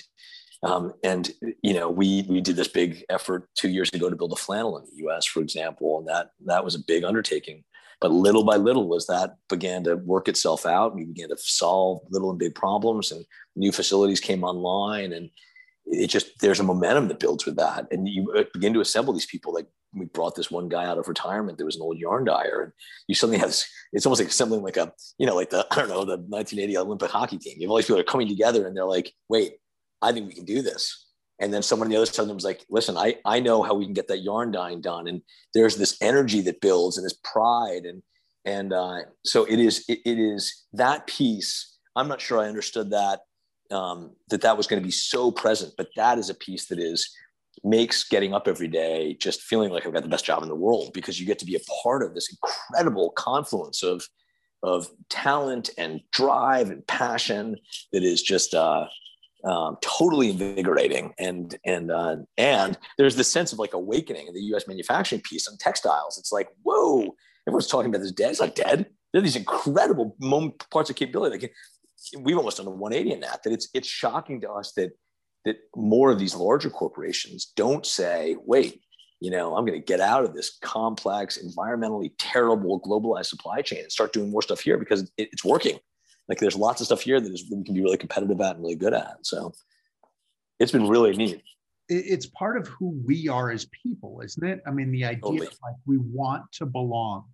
[0.62, 1.30] um, and
[1.62, 4.78] you know, we we did this big effort two years ago to build a flannel
[4.78, 7.66] in the U.S., for example, and that that was a big undertaking.
[8.04, 12.02] But little by little, as that began to work itself out, we began to solve
[12.10, 13.24] little and big problems, and
[13.56, 15.30] new facilities came online, and
[15.86, 19.14] it just there's a momentum that builds with that, and you uh, begin to assemble
[19.14, 19.54] these people.
[19.54, 22.64] Like we brought this one guy out of retirement that was an old yarn dyer,
[22.64, 22.74] and
[23.08, 25.76] you suddenly have this, it's almost like assembling like a you know like the I
[25.78, 27.56] don't know the 1980 Olympic hockey team.
[27.58, 29.54] You have all these people that are coming together, and they're like, wait,
[30.02, 31.06] I think we can do this
[31.40, 33.64] and then someone on the other side of them was like listen i i know
[33.64, 35.08] how we can get that yarn dyeing done.
[35.08, 35.22] And
[35.54, 37.86] there's this energy that builds and this pride.
[37.86, 38.02] And
[38.46, 42.92] and uh, so it is it, it is that piece i'm not sure i understood
[42.92, 43.22] that
[43.72, 46.80] um, that that was going to be so present but that is a piece that
[46.80, 47.10] is
[47.64, 50.56] makes getting up every day just feeling like i've got the best job in the
[50.56, 54.04] world because you get to be a part of this incredible confluence of
[54.64, 57.56] of talent and drive and passion
[57.92, 58.86] that is just uh,
[59.44, 64.42] um, totally invigorating and and uh, and there's this sense of like awakening in the
[64.44, 64.68] U.S.
[64.68, 66.18] manufacturing piece on textiles.
[66.18, 67.16] It's like whoa,
[67.48, 68.32] everyone's talking about this dead.
[68.32, 68.86] It's not dead.
[69.12, 71.38] There are these incredible moment, parts of capability.
[71.40, 71.54] Like
[72.20, 73.44] we've almost done a 180 in that.
[73.44, 74.92] That it's it's shocking to us that
[75.46, 78.82] that more of these larger corporations don't say, wait,
[79.20, 83.84] you know, I'm going to get out of this complex, environmentally terrible, globalized supply chain
[83.84, 85.80] and start doing more stuff here because it, it's working
[86.28, 88.64] like there's lots of stuff here that is we can be really competitive at and
[88.64, 89.18] really good at.
[89.22, 89.54] So
[90.60, 91.42] it's been really neat.
[91.90, 94.62] It's part of who we are as people, isn't it?
[94.66, 95.48] I mean, the idea totally.
[95.48, 97.26] like we want to belong.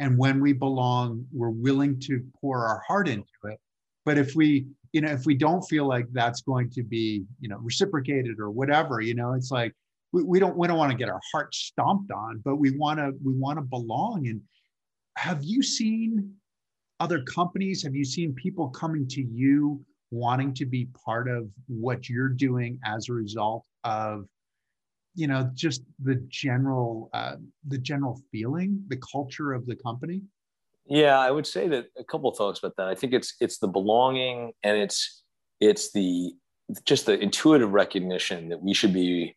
[0.00, 3.60] And when we belong, we're willing to pour our heart into it.
[4.04, 7.48] But if we, you know, if we don't feel like that's going to be, you
[7.48, 9.72] know, reciprocated or whatever, you know, it's like
[10.12, 12.98] we, we don't we don't want to get our heart stomped on, but we want
[12.98, 14.26] to we want to belong.
[14.26, 14.40] And
[15.16, 16.34] have you seen
[17.00, 17.82] other companies?
[17.82, 22.78] Have you seen people coming to you wanting to be part of what you're doing
[22.84, 24.26] as a result of
[25.16, 27.36] you know just the general uh,
[27.68, 30.22] the general feeling the culture of the company?
[30.86, 32.88] Yeah i would say that a couple of thoughts about that.
[32.88, 35.22] I think it's it's the belonging and it's
[35.60, 36.32] it's the
[36.84, 39.36] just the intuitive recognition that we should be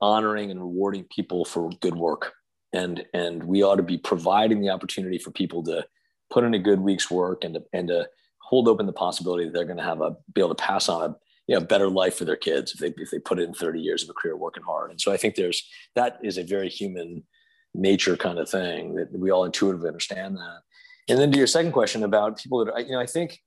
[0.00, 2.32] honoring and rewarding people for good work.
[2.72, 5.84] And and we ought to be providing the opportunity for people to
[6.30, 8.08] put in a good week's work and to, and to
[8.38, 11.10] hold open the possibility that they're going to have a be able to pass on
[11.10, 13.80] a you know better life for their kids if they if they put in 30
[13.80, 14.90] years of a career working hard.
[14.90, 17.24] And so i think there's that is a very human
[17.74, 20.60] nature kind of thing that we all intuitively understand that.
[21.08, 23.40] And then to your second question about people that are, you know i think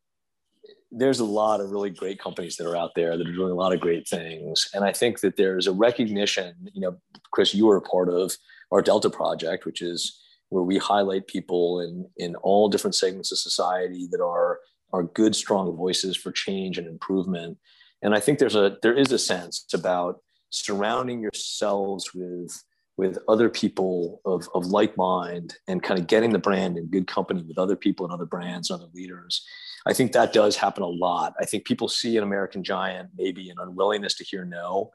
[0.91, 3.55] there's a lot of really great companies that are out there that are doing a
[3.55, 4.69] lot of great things.
[4.73, 6.97] And i think that there's a recognition you know
[7.31, 8.35] chris you were a part of
[8.71, 13.38] our delta project which is where we highlight people in in all different segments of
[13.38, 14.60] society that are
[14.93, 17.57] are good, strong voices for change and improvement.
[18.01, 22.63] And I think there's a there is a sense about surrounding yourselves with
[22.97, 27.05] with other people of, of like mind and kind of getting the brand in good
[27.05, 29.45] company with other people and other brands, and other leaders.
[29.86, 31.33] I think that does happen a lot.
[31.39, 34.91] I think people see an American giant, maybe an unwillingness to hear no.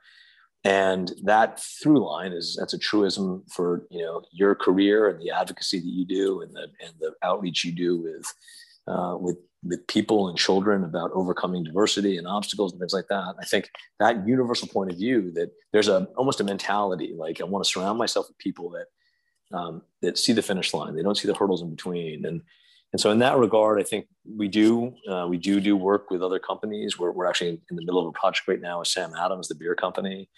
[0.65, 5.31] And that through line is that's a truism for you know your career and the
[5.31, 8.33] advocacy that you do and the and the outreach you do with
[8.87, 13.35] uh, with with people and children about overcoming diversity and obstacles and things like that.
[13.41, 17.45] I think that universal point of view that there's a almost a mentality like I
[17.45, 18.87] want to surround myself with people that
[19.57, 20.95] um, that see the finish line.
[20.95, 22.25] They don't see the hurdles in between.
[22.25, 22.43] And
[22.93, 26.23] and so in that regard, I think we do uh, we do do work with
[26.23, 26.99] other companies.
[26.99, 29.55] We're we're actually in the middle of a project right now with Sam Adams, the
[29.55, 30.29] beer company.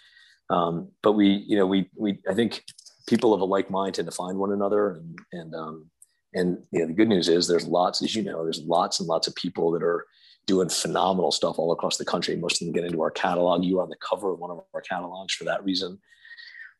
[0.50, 2.64] Um, but we you know we we I think
[3.06, 5.90] people of a like mind tend to find one another and and um,
[6.34, 9.08] and you know, the good news is there's lots, as you know, there's lots and
[9.08, 10.06] lots of people that are
[10.46, 12.36] doing phenomenal stuff all across the country.
[12.36, 13.64] Most of them get into our catalog.
[13.64, 15.98] You are on the cover of one of our catalogs for that reason.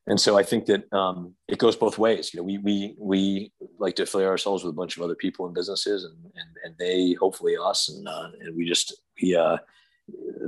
[0.07, 2.35] And so I think that um, it goes both ways.
[2.35, 5.47] You know, we we we like to affiliate ourselves with a bunch of other people
[5.47, 9.57] and businesses, and and, and they hopefully us, and uh, and we just we uh,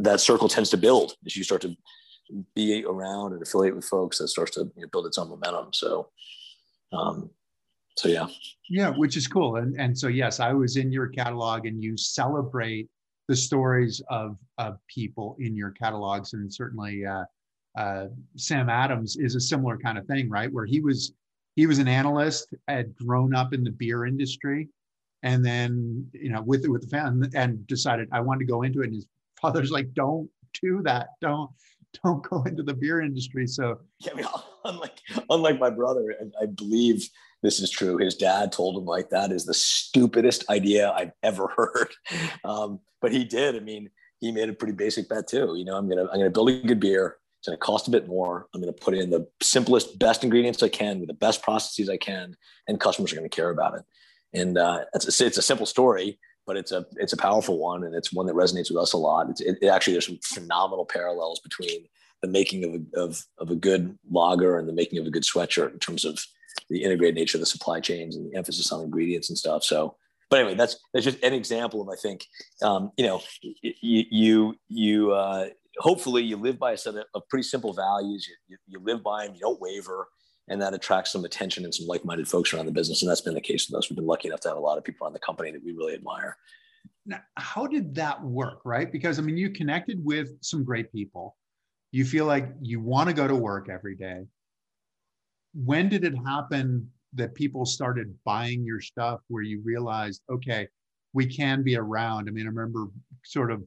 [0.01, 1.75] that circle tends to build as you start to
[2.55, 4.19] be around and affiliate with folks.
[4.19, 5.73] That starts to you know, build its own momentum.
[5.73, 6.09] So
[6.93, 7.31] um,
[7.97, 8.27] so yeah.
[8.69, 9.57] Yeah which is cool.
[9.57, 12.89] And and so yes i was in your catalog and you celebrate
[13.29, 16.33] the stories of of people in your catalogs.
[16.33, 17.25] And certainly uh,
[17.77, 20.53] uh, sam adams is a similar kind of thing right?
[20.53, 21.13] Where he was
[21.57, 24.69] he was an analyst had grown up in the beer industry
[25.23, 28.83] and then you know with with the fan and decided i wanted to go into
[28.83, 28.87] it.
[28.87, 29.07] And his
[29.41, 30.29] father's like don't
[30.61, 31.09] do that.
[31.21, 31.51] Don't
[32.05, 34.27] don't go into the beer industry so yeah I mean,
[34.65, 34.99] unlike
[35.31, 37.09] unlike my brother I, I believe
[37.43, 37.97] this is true.
[37.99, 41.95] His dad told him like that is the stupidest idea I've ever heard.
[42.45, 43.57] Um, but he did.
[43.57, 45.55] I mean, he made a pretty basic bet too.
[45.57, 47.19] You know, I'm gonna I'm gonna build a good beer.
[47.41, 48.47] It's gonna cost a bit more.
[48.55, 51.99] I'm gonna put in the simplest, best ingredients I can with the best processes I
[51.99, 52.35] can,
[52.67, 53.85] and customers are gonna care about it.
[54.33, 57.85] And uh, it's a, it's a simple story, but it's a it's a powerful one,
[57.85, 59.29] and it's one that resonates with us a lot.
[59.31, 61.87] It's, it, it actually there's some phenomenal parallels between
[62.23, 65.23] the making of a, of, of a good lager and the making of a good
[65.23, 66.19] sweatshirt in terms of
[66.71, 69.63] the integrated nature of the supply chains and the emphasis on ingredients and stuff.
[69.63, 69.97] So,
[70.31, 72.27] but anyway, that's that's just an example of I think
[72.63, 73.23] um, you know
[73.63, 78.29] you you you uh, hopefully you live by a set of pretty simple values.
[78.49, 79.35] You, you, live by them.
[79.35, 80.09] You don't waver,
[80.49, 83.03] and that attracts some attention and some like-minded folks around the business.
[83.03, 83.91] And that's been the case with us.
[83.91, 85.73] We've been lucky enough to have a lot of people on the company that we
[85.73, 86.37] really admire.
[87.05, 88.61] Now, how did that work?
[88.65, 88.91] Right?
[88.91, 91.37] Because I mean, you connected with some great people.
[91.93, 94.25] You feel like you want to go to work every day
[95.65, 100.69] when did it happen that people started buying your stuff where you realized okay
[101.15, 102.89] we can be around i mean i remember
[103.25, 103.63] sort of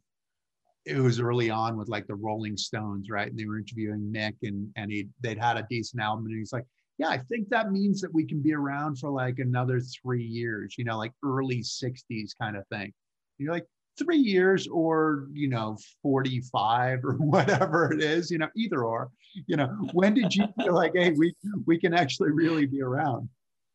[0.86, 3.30] it was early on with like the rolling stones right?
[3.30, 6.54] And they were interviewing Mick and and he they'd had a decent album and he's
[6.54, 6.66] like
[6.98, 10.76] yeah i think that means that we can be around for like another three years
[10.78, 12.82] you know like early 60s kind of thing.
[12.82, 12.94] And
[13.38, 13.68] you're like
[14.00, 19.12] three years or you know 45 or whatever it is you know either or
[19.48, 21.34] you know when did you feel like hey we
[21.66, 23.30] we can actually really be around?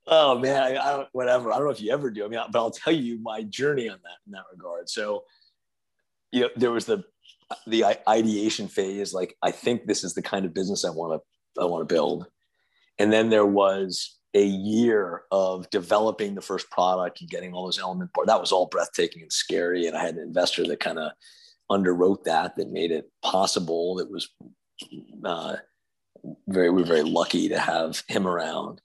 [0.06, 2.40] Oh man I, I, don't whatever i don't know if you ever do i mean
[2.50, 4.88] but i'll tell you my journey on that in that regard.
[4.88, 5.24] So
[6.35, 7.03] you know there was the
[7.66, 11.62] the ideation phase like i think this is the kind of business i want to
[11.62, 12.27] i want to build
[12.99, 17.79] and then there was a year of developing the first product and getting all those
[17.79, 18.12] elements.
[18.27, 19.87] That was all breathtaking and scary.
[19.87, 21.12] And I had an investor that kind of
[21.70, 23.97] underwrote that, that made it possible.
[23.97, 24.29] That was
[25.25, 25.57] uh,
[26.49, 28.81] very, we were very lucky to have him around.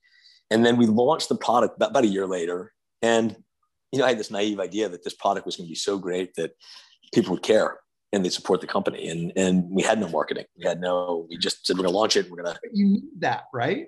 [0.52, 2.74] And then we launched the product about, about a year later.
[3.02, 3.36] And,
[3.92, 5.98] you know, I had this naive idea that this product was going to be so
[5.98, 6.52] great that
[7.14, 7.80] people would care
[8.12, 9.08] and they support the company.
[9.08, 10.46] And, and we had no marketing.
[10.58, 12.30] We had no, we just said, we're going to launch it.
[12.30, 12.60] We're going to.
[12.74, 13.88] You need that, right?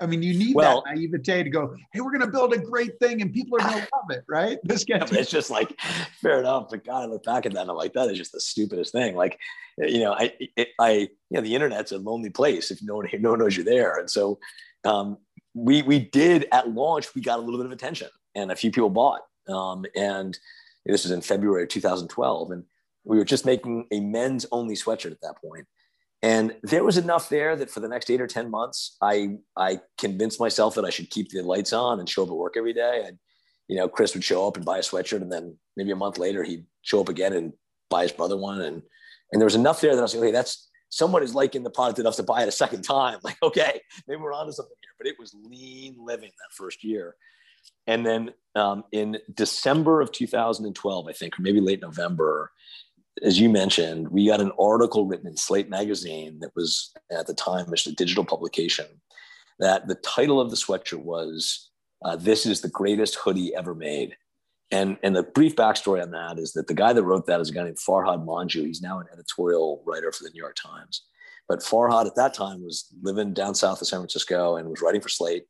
[0.00, 2.58] I mean, you need well, that naivete to go, hey, we're going to build a
[2.58, 4.58] great thing and people are going to love it, right?
[4.64, 5.78] This gets it's just like,
[6.20, 6.68] fair enough.
[6.70, 8.92] But God, I look back at that and I'm like, that is just the stupidest
[8.92, 9.14] thing.
[9.14, 9.38] Like,
[9.78, 13.08] you know, I, it, I, you know, the internet's a lonely place if no one,
[13.20, 13.98] no one knows you're there.
[13.98, 14.38] And so
[14.84, 15.18] um,
[15.54, 18.72] we, we did at launch, we got a little bit of attention and a few
[18.72, 19.20] people bought.
[19.48, 20.36] Um, and
[20.86, 22.50] this was in February of 2012.
[22.50, 22.64] And
[23.04, 25.66] we were just making a men's only sweatshirt at that point.
[26.22, 29.80] and there was enough there that for the next eight or 10 months, I, I
[29.98, 32.72] convinced myself that I should keep the lights on and show up at work every
[32.72, 33.02] day.
[33.06, 33.18] And,
[33.66, 35.22] you know, Chris would show up and buy a sweatshirt.
[35.22, 37.52] And then maybe a month later, he'd show up again and
[37.90, 38.60] buy his brother one.
[38.60, 38.82] And,
[39.32, 41.70] and there was enough there that I was like, hey, that's someone is liking the
[41.70, 43.18] product enough to buy it a second time.
[43.24, 44.94] Like, okay, maybe we're onto something here.
[44.98, 47.16] But it was lean living that first year.
[47.86, 52.52] And then um, in December of 2012, I think, or maybe late November,
[53.22, 57.34] as you mentioned, we got an article written in Slate magazine that was at the
[57.34, 58.86] time just a digital publication.
[59.58, 61.70] That the title of the sweatshirt was
[62.04, 64.16] uh, "This is the greatest hoodie ever made,"
[64.70, 67.50] and and the brief backstory on that is that the guy that wrote that is
[67.50, 68.66] a guy named Farhad Manjoo.
[68.66, 71.02] He's now an editorial writer for the New York Times,
[71.48, 75.02] but Farhad at that time was living down south of San Francisco and was writing
[75.02, 75.44] for Slate.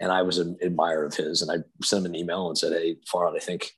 [0.00, 2.72] And I was an admirer of his, and I sent him an email and said,
[2.72, 3.70] "Hey, Farhad, I think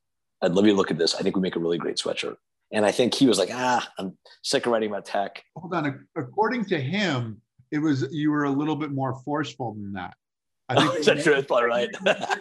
[0.43, 1.15] I'd love you to look at this.
[1.15, 2.37] I think we make a really great sweatshirt."
[2.73, 5.43] And I think he was like, ah, I'm sick of writing about tech.
[5.57, 6.07] Hold on.
[6.17, 7.41] According to him,
[7.71, 10.15] it was you were a little bit more forceful than that.
[10.69, 11.35] I think that's true.
[11.35, 11.89] That's probably right.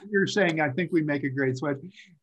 [0.10, 1.78] you're saying I think we make a great sweat.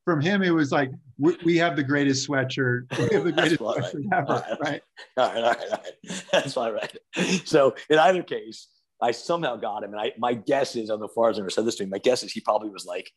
[0.05, 2.87] From him, it was like we, we have the greatest sweatshirt.
[2.99, 4.19] We have the greatest sweatshirt right.
[4.19, 4.33] ever.
[4.33, 4.61] All right.
[4.61, 4.83] right.
[5.17, 5.37] All right.
[5.37, 5.59] All right.
[5.71, 6.25] All right.
[6.33, 7.43] That's probably right.
[7.45, 8.67] So in either case,
[9.03, 11.51] I somehow got him, and I my guess is on the far as I ever
[11.51, 11.91] said this to him.
[11.91, 13.11] My guess is he probably was like,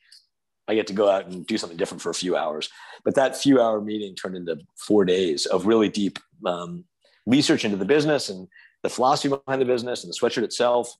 [0.67, 2.69] I get to go out and do something different for a few hours.
[3.03, 6.85] But that few hour meeting turned into four days of really deep um,
[7.25, 8.47] research into the business and
[8.83, 10.93] the philosophy behind the business and the sweatshirt itself.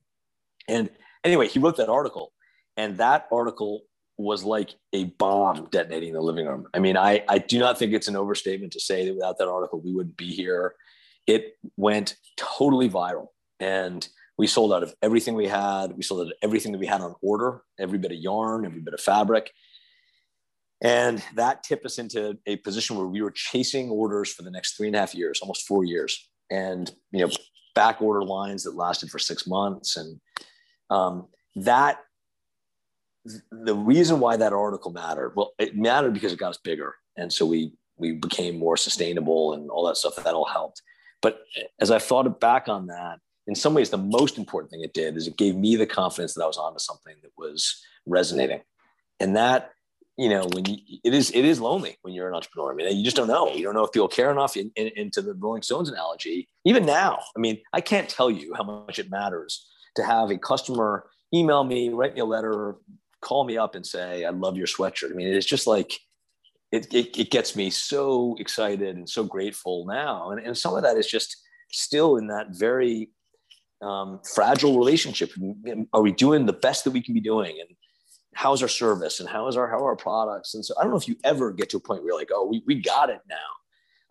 [0.67, 0.89] And
[1.23, 2.31] anyway, he wrote that article,
[2.77, 3.83] and that article
[4.17, 6.67] was like a bomb detonating in the living room.
[6.73, 9.49] I mean, I, I do not think it's an overstatement to say that without that
[9.49, 10.75] article, we wouldn't be here.
[11.27, 13.27] It went totally viral.
[13.59, 14.07] And
[14.37, 15.95] we sold out of everything we had.
[15.95, 18.81] We sold out of everything that we had on order, every bit of yarn, every
[18.81, 19.51] bit of fabric.
[20.81, 24.75] And that tipped us into a position where we were chasing orders for the next
[24.75, 26.29] three and a half years, almost four years.
[26.51, 27.31] And, you know,
[27.75, 29.95] back order lines that lasted for six months.
[29.95, 30.19] And
[30.89, 31.99] um, that,
[33.51, 36.93] the reason why that article mattered, well, it mattered because it got us bigger.
[37.17, 40.81] And so we, we became more sustainable and all that stuff that all helped.
[41.21, 41.39] But
[41.79, 45.17] as I thought back on that, in some ways, the most important thing it did
[45.17, 48.61] is it gave me the confidence that I was onto something that was resonating.
[49.19, 49.71] And that,
[50.17, 52.71] you know, when you, it is, it is lonely when you're an entrepreneur.
[52.71, 53.53] I mean, you just don't know.
[53.53, 54.57] You don't know if people care enough.
[54.57, 58.53] In, in, into the Rolling Stones analogy, even now, I mean, I can't tell you
[58.55, 62.75] how much it matters to have a customer email me, write me a letter,
[63.21, 65.99] call me up and say, "I love your sweatshirt." I mean, it's just like
[66.71, 70.31] it, it, it gets me so excited and so grateful now.
[70.31, 71.37] And, and some of that is just
[71.71, 73.09] still in that very
[73.81, 75.31] um, fragile relationship?
[75.93, 77.57] Are we doing the best that we can be doing?
[77.59, 77.69] And
[78.33, 79.19] how's our service?
[79.19, 80.53] And how is our how are our products?
[80.55, 82.31] And so I don't know if you ever get to a point where you're like,
[82.33, 83.35] oh, we, we got it now.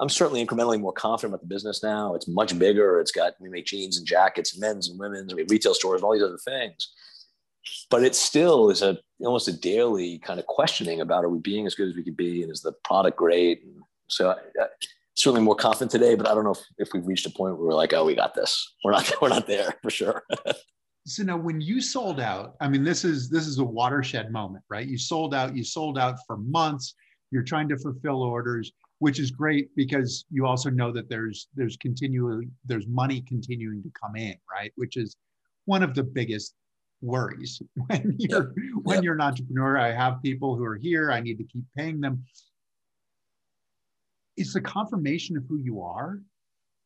[0.01, 2.15] I'm certainly incrementally more confident about the business now.
[2.15, 3.01] It's much bigger.
[3.01, 5.33] It's got we make jeans and jackets, and men's and women's.
[5.35, 6.93] We have retail stores and all these other things.
[7.91, 11.67] But it still is a almost a daily kind of questioning about are we being
[11.67, 13.63] as good as we could be, and is the product great?
[13.63, 14.67] And so I,
[15.15, 17.69] certainly more confident today, but I don't know if, if we've reached a point where
[17.69, 18.75] we're like, oh, we got this.
[18.83, 20.23] We're not, we're not there for sure.
[21.07, 24.65] so now when you sold out, I mean, this is, this is a watershed moment,
[24.69, 24.87] right?
[24.87, 26.95] You sold out, you sold out for months.
[27.31, 31.77] You're trying to fulfill orders, which is great because you also know that there's, there's
[31.77, 34.73] continually, there's money continuing to come in, right?
[34.77, 35.17] Which is
[35.65, 36.55] one of the biggest
[37.01, 38.53] worries when you're, yep.
[38.83, 39.05] when yep.
[39.05, 39.79] you're an entrepreneur.
[39.79, 41.13] I have people who are here.
[41.13, 42.25] I need to keep paying them
[44.37, 46.21] it's a confirmation of who you are.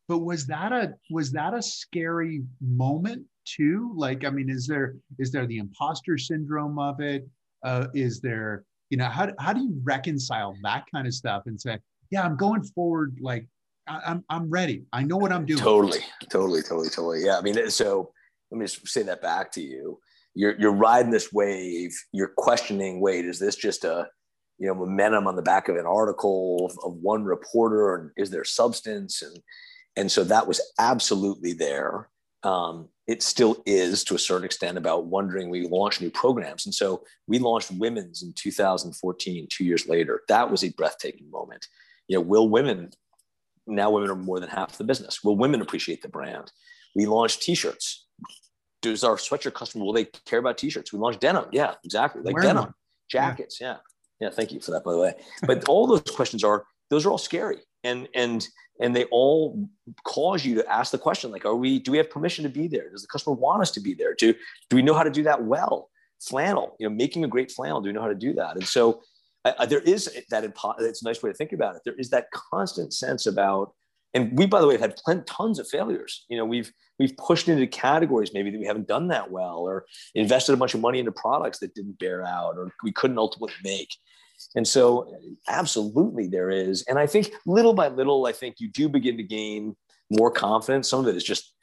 [0.07, 3.93] But was that a was that a scary moment too?
[3.95, 7.27] Like i mean is there is there the imposter syndrome of it?
[7.63, 11.59] Uh, is there you know how, how do you reconcile that kind of stuff and
[11.59, 11.77] say
[12.09, 13.45] yeah i'm going forward like
[13.85, 14.83] I, I'm, I'm ready.
[14.93, 15.59] I know what i'm doing.
[15.59, 17.23] Totally totally totally totally.
[17.23, 18.11] Yeah i mean so
[18.51, 19.99] let me just say that back to you.
[20.33, 21.91] You're you're riding this wave.
[22.11, 24.07] You're questioning wait is this just a
[24.59, 28.29] you know momentum on the back of an article of, of one reporter and is
[28.29, 29.21] there substance?
[29.21, 29.39] And
[29.95, 32.09] and so that was absolutely there.
[32.43, 36.65] Um, it still is to a certain extent about wondering we launch new programs.
[36.65, 40.21] And so we launched women's in 2014 two years later.
[40.27, 41.65] That was a breathtaking moment.
[42.07, 42.91] You know will women
[43.65, 45.23] now women are more than half the business.
[45.23, 46.51] Will women appreciate the brand?
[46.95, 48.07] We launched t-shirts.
[48.81, 50.91] Does our sweatshirt customer will they care about t-shirts?
[50.91, 51.45] We launched denim.
[51.51, 52.21] Yeah exactly.
[52.23, 52.73] Like Wear denim
[53.09, 53.67] jackets yeah.
[53.67, 53.77] yeah
[54.19, 55.13] yeah, thank you for that, by the way.
[55.43, 58.47] But all those questions are those are all scary, and and
[58.81, 59.69] and they all
[60.03, 61.79] cause you to ask the question like, are we?
[61.79, 62.89] Do we have permission to be there?
[62.89, 64.15] Does the customer want us to be there?
[64.17, 64.33] Do
[64.69, 65.89] do we know how to do that well?
[66.21, 67.79] Flannel, you know, making a great flannel.
[67.79, 68.55] Do we know how to do that?
[68.55, 69.01] And so
[69.45, 70.43] I, there is that.
[70.43, 71.81] Impo- it's a nice way to think about it.
[71.85, 73.73] There is that constant sense about,
[74.13, 76.25] and we, by the way, have had plenty, tons of failures.
[76.29, 79.85] You know, we've we've pushed into categories maybe that we haven't done that well, or
[80.15, 83.55] invested a bunch of money into products that didn't bear out, or we couldn't ultimately
[83.63, 83.89] make.
[84.55, 85.13] And so,
[85.47, 86.83] absolutely, there is.
[86.83, 89.75] And I think little by little, I think you do begin to gain
[90.09, 90.89] more confidence.
[90.89, 91.53] Some of it is just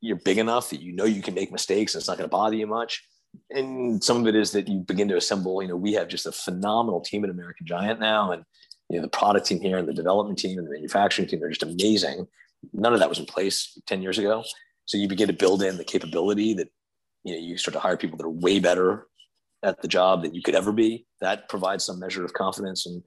[0.00, 2.36] you're big enough that you know you can make mistakes and it's not going to
[2.36, 3.02] bother you much.
[3.50, 5.62] and some of it is that you begin to assemble.
[5.62, 8.44] You know, we have just a phenomenal team at American Giant now, and
[8.88, 11.48] you know the product team here and the development team and the manufacturing team they're
[11.50, 12.26] just amazing.
[12.72, 14.44] None of that was in place ten years ago.
[14.84, 16.68] So you begin to build in the capability that
[17.24, 19.06] you know you start to hire people that are way better
[19.62, 21.06] at the job than you could ever be.
[21.20, 23.02] That provides some measure of confidence, and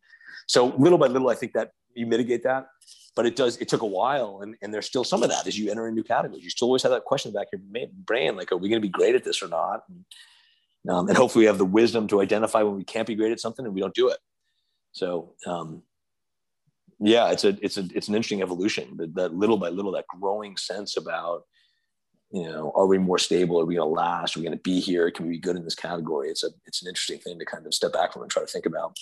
[0.48, 2.68] so little by little, I think that you mitigate that.
[3.16, 3.58] But it does.
[3.58, 5.92] It took a while, and, and there's still some of that as you enter a
[5.92, 6.42] new category.
[6.42, 7.62] You still always have that question back your
[8.06, 9.84] brain, like, are we going to be great at this or not?
[9.90, 13.32] And, um, and hopefully, we have the wisdom to identify when we can't be great
[13.32, 14.20] at something and we don't do it.
[14.92, 15.84] So, um,
[17.00, 18.98] yeah, it's a it's a it's an interesting evolution.
[18.98, 21.44] That, that little by little, that growing sense about
[22.32, 23.60] you know, are we more stable?
[23.60, 24.36] Are we going to last?
[24.36, 25.10] Are we going to be here?
[25.10, 26.30] Can we be good in this category?
[26.30, 28.48] It's a it's an interesting thing to kind of step back from and try to
[28.48, 28.98] think about.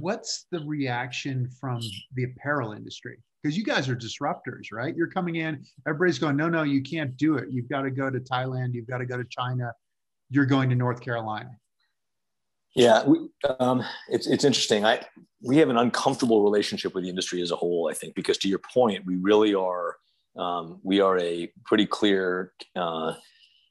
[0.00, 1.80] What's the reaction from
[2.14, 3.18] the apparel industry?
[3.42, 4.96] Because you guys are disruptors, right?
[4.96, 7.48] You're coming in, everybody's going, no, no, you can't do it.
[7.50, 8.72] You've got to go to Thailand.
[8.72, 9.72] You've got to go to China.
[10.30, 11.50] You're going to North Carolina.
[12.74, 13.28] Yeah, we,
[13.60, 14.84] um, it's it's interesting.
[14.84, 15.00] I
[15.42, 17.88] we have an uncomfortable relationship with the industry as a whole.
[17.90, 19.96] I think because to your point, we really are
[20.36, 23.14] um, we are a pretty clear uh,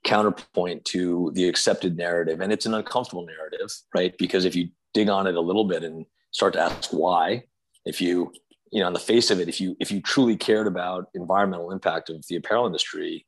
[0.06, 4.18] counterpoint to the accepted narrative, and it's an uncomfortable narrative, right?
[4.18, 7.43] Because if you dig on it a little bit and start to ask why,
[7.86, 8.32] if you
[8.72, 11.72] you know on the face of it, if you if you truly cared about environmental
[11.72, 13.26] impact of the apparel industry,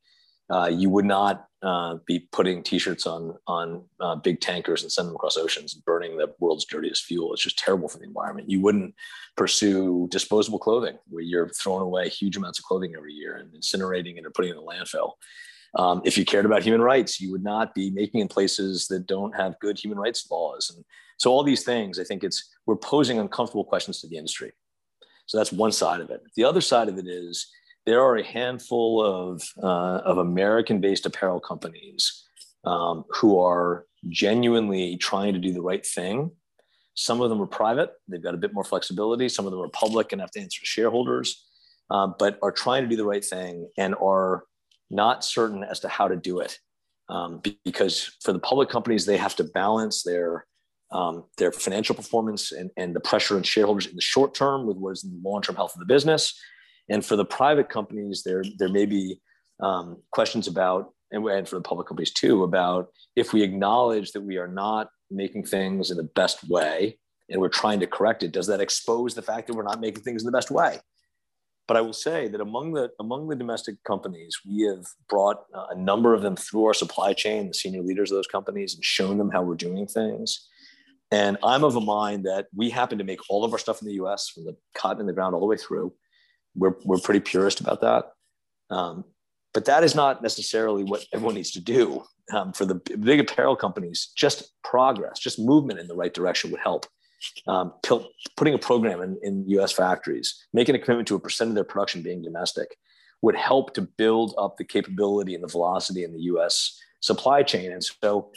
[0.50, 5.08] uh, you would not uh, be putting T-shirts on on uh, big tankers and send
[5.08, 7.34] them across oceans, and burning the world's dirtiest fuel.
[7.34, 8.50] It's just terrible for the environment.
[8.50, 8.94] You wouldn't
[9.36, 14.18] pursue disposable clothing, where you're throwing away huge amounts of clothing every year and incinerating
[14.18, 15.14] it or putting it in the landfill.
[15.78, 19.08] Um, if you cared about human rights, you would not be making in places that
[19.08, 20.72] don't have good human rights laws.
[20.74, 20.86] And
[21.18, 24.52] so, all these things, I think it's we're posing uncomfortable questions to the industry.
[25.28, 26.22] So that's one side of it.
[26.36, 27.48] The other side of it is
[27.86, 32.24] there are a handful of, uh, of American based apparel companies
[32.66, 36.32] um, who are genuinely trying to do the right thing.
[36.96, 39.30] Some of them are private, they've got a bit more flexibility.
[39.30, 41.46] Some of them are public and have to answer to shareholders,
[41.90, 44.46] uh, but are trying to do the right thing and are
[44.90, 46.58] not certain as to how to do it.
[47.08, 50.46] Um, because for the public companies, they have to balance their
[50.92, 54.78] um, their financial performance and, and the pressure on shareholders in the short term with
[54.78, 56.40] what is the long term health of the business
[56.90, 59.20] and for the private companies, there there may be
[59.62, 64.22] um, questions about, and, and for the public companies too, about if we acknowledge that
[64.22, 66.98] we are not making things in the best way,
[67.30, 70.04] and we're trying to correct it, does that expose the fact that we're not making
[70.04, 70.80] things in the best way?
[71.68, 75.68] But I will say that among the among the domestic companies, we have brought uh,
[75.72, 78.86] a number of them through our supply chain, the senior leaders of those companies, and
[78.86, 80.48] shown them how we're doing things.
[81.12, 83.88] And I'm of a mind that we happen to make all of our stuff in
[83.88, 84.30] the U.S.
[84.30, 85.94] from the cotton in the ground all the way through
[86.56, 88.12] we're, we're pretty purist about that.
[88.70, 89.06] Um,
[89.54, 92.04] but that is not necessarily what everyone needs to do.
[92.34, 96.60] Um, for the big apparel companies, just progress, just movement in the right direction would
[96.60, 96.88] help.
[97.48, 97.74] Um,
[98.36, 101.64] putting a program in, in US factories, making a commitment to a percent of their
[101.64, 102.76] production being domestic
[103.22, 107.72] would help to build up the capability and the velocity in the US supply chain.
[107.72, 108.32] And so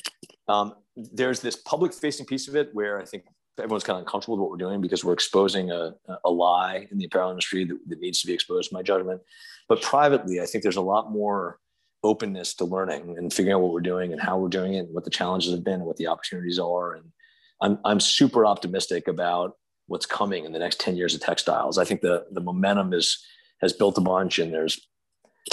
[0.49, 3.25] um, there's this public facing piece of it where I think
[3.59, 5.95] everyone's kind of uncomfortable with what we're doing because we're exposing a,
[6.25, 9.21] a lie in the apparel industry that, that needs to be exposed, my judgment.
[9.69, 11.59] But privately, I think there's a lot more
[12.03, 14.95] openness to learning and figuring out what we're doing and how we're doing it and
[14.95, 16.95] what the challenges have been and what the opportunities are.
[16.95, 17.07] And
[17.61, 19.57] I'm, I'm super optimistic about
[19.87, 21.79] what's coming in the next 10 years of textiles.
[21.79, 23.25] I think the, the momentum is,
[23.61, 24.87] has built a bunch and there's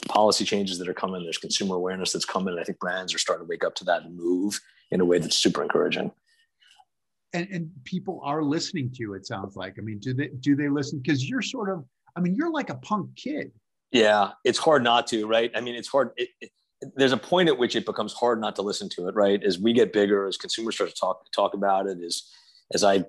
[0.07, 1.23] policy changes that are coming.
[1.23, 2.53] There's consumer awareness that's coming.
[2.53, 4.59] And I think brands are starting to wake up to that and move
[4.91, 6.11] in a way that's super encouraging
[7.35, 9.75] and, and people are listening to you it sounds like.
[9.77, 10.99] I mean do they do they listen?
[10.99, 11.83] Because you're sort of
[12.15, 13.51] i mean you're like a punk kid.
[13.91, 15.51] Yeah it's hard not to right?
[15.55, 16.51] I mean it's hard it, it,
[16.95, 19.43] there's a point at which it becomes hard not to listen to it right?
[19.43, 22.23] As we get bigger as consumers start to talk talk about it as
[22.73, 23.03] as i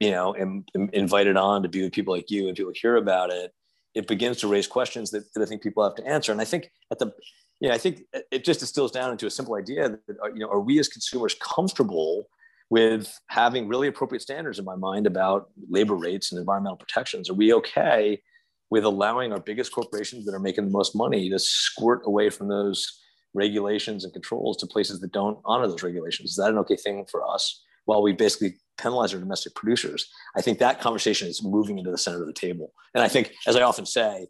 [0.00, 2.96] you know am, am invited on to be with people like you and people hear
[2.96, 3.52] about it
[3.94, 6.32] it begins to raise questions that, that i think people have to answer.
[6.32, 7.12] And i think at the
[7.60, 10.60] yeah i think it just distills down into a simple idea that you know are
[10.60, 12.28] we as consumers comfortable
[12.72, 17.28] with having really appropriate standards in my mind about labor rates and environmental protections?
[17.28, 18.22] Are we okay
[18.70, 22.48] with allowing our biggest corporations that are making the most money to squirt away from
[22.48, 22.98] those
[23.34, 26.30] regulations and controls to places that don't honor those regulations?
[26.30, 27.62] Is that an okay thing for us?
[27.84, 31.98] While we basically penalize our domestic producers, I think that conversation is moving into the
[31.98, 32.72] center of the table.
[32.94, 34.28] And I think, as I often say,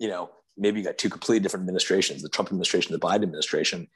[0.00, 3.86] you know, maybe you got two completely different administrations the Trump administration, the Biden administration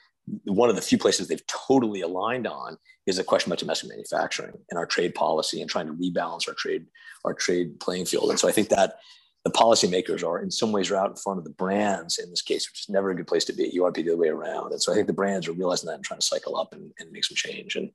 [0.45, 2.77] one of the few places they've totally aligned on
[3.07, 6.55] is a question about domestic manufacturing and our trade policy and trying to rebalance our
[6.55, 6.87] trade
[7.25, 8.31] our trade playing field.
[8.31, 8.99] And so I think that
[9.45, 12.43] the policymakers are in some ways are out in front of the brands in this
[12.43, 13.71] case, which is never a good place to be.
[13.73, 14.73] You want to be the other way around.
[14.73, 16.93] And so I think the brands are realizing that and trying to cycle up and,
[16.99, 17.77] and make some change.
[17.77, 17.91] And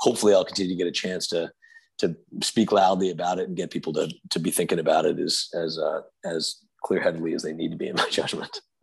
[0.00, 1.52] hopefully I'll continue to get a chance to
[1.98, 5.48] to speak loudly about it and get people to to be thinking about it as
[5.54, 8.60] as uh, as clear-headedly as they need to be in my judgment.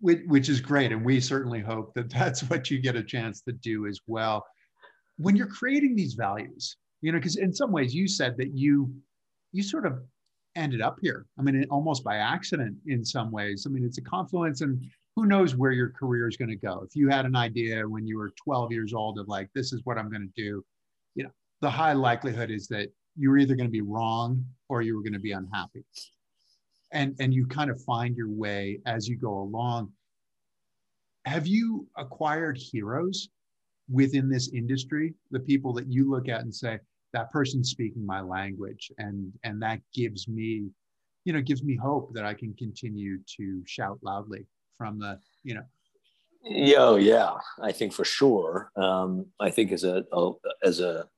[0.00, 3.40] which, which is great, and we certainly hope that that's what you get a chance
[3.42, 4.44] to do as well.
[5.16, 8.92] When you're creating these values, you know, because in some ways you said that you
[9.52, 10.00] you sort of
[10.56, 11.26] ended up here.
[11.38, 13.64] I mean, almost by accident in some ways.
[13.66, 14.84] I mean, it's a confluence, and
[15.14, 16.82] who knows where your career is going to go.
[16.86, 19.80] If you had an idea when you were 12 years old of like, this is
[19.84, 20.64] what I'm going to do,
[21.14, 21.30] you know,
[21.60, 25.02] the high likelihood is that you were either going to be wrong or you were
[25.02, 25.84] going to be unhappy.
[26.96, 29.92] And, and you kind of find your way as you go along.
[31.26, 33.28] Have you acquired heroes
[33.90, 35.14] within this industry?
[35.30, 36.78] The people that you look at and say,
[37.12, 40.68] that person's speaking my language and and that gives me
[41.24, 44.44] you know gives me hope that i can continue to shout loudly
[44.76, 45.62] from the you know
[46.48, 48.70] Yo, yeah, I think for sure.
[48.76, 50.30] Um, I think as a, a
[50.62, 51.08] as a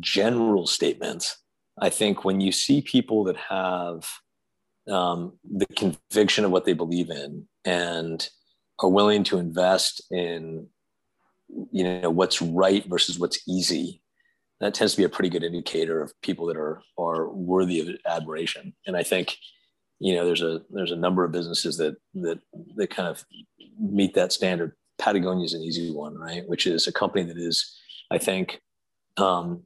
[0.00, 1.36] general statement,
[1.80, 4.08] I think when you see people that have
[4.90, 8.28] um, the conviction of what they believe in and
[8.80, 10.66] are willing to invest in,
[11.72, 14.02] you know, what's right versus what's easy,
[14.60, 17.88] that tends to be a pretty good indicator of people that are are worthy of
[18.06, 18.74] admiration.
[18.86, 19.36] And I think,
[19.98, 22.40] you know, there's a there's a number of businesses that that
[22.76, 23.24] that kind of
[23.80, 24.74] meet that standard.
[24.98, 26.48] Patagonia is an easy one, right?
[26.48, 27.76] Which is a company that is,
[28.10, 28.60] I think,
[29.16, 29.62] um,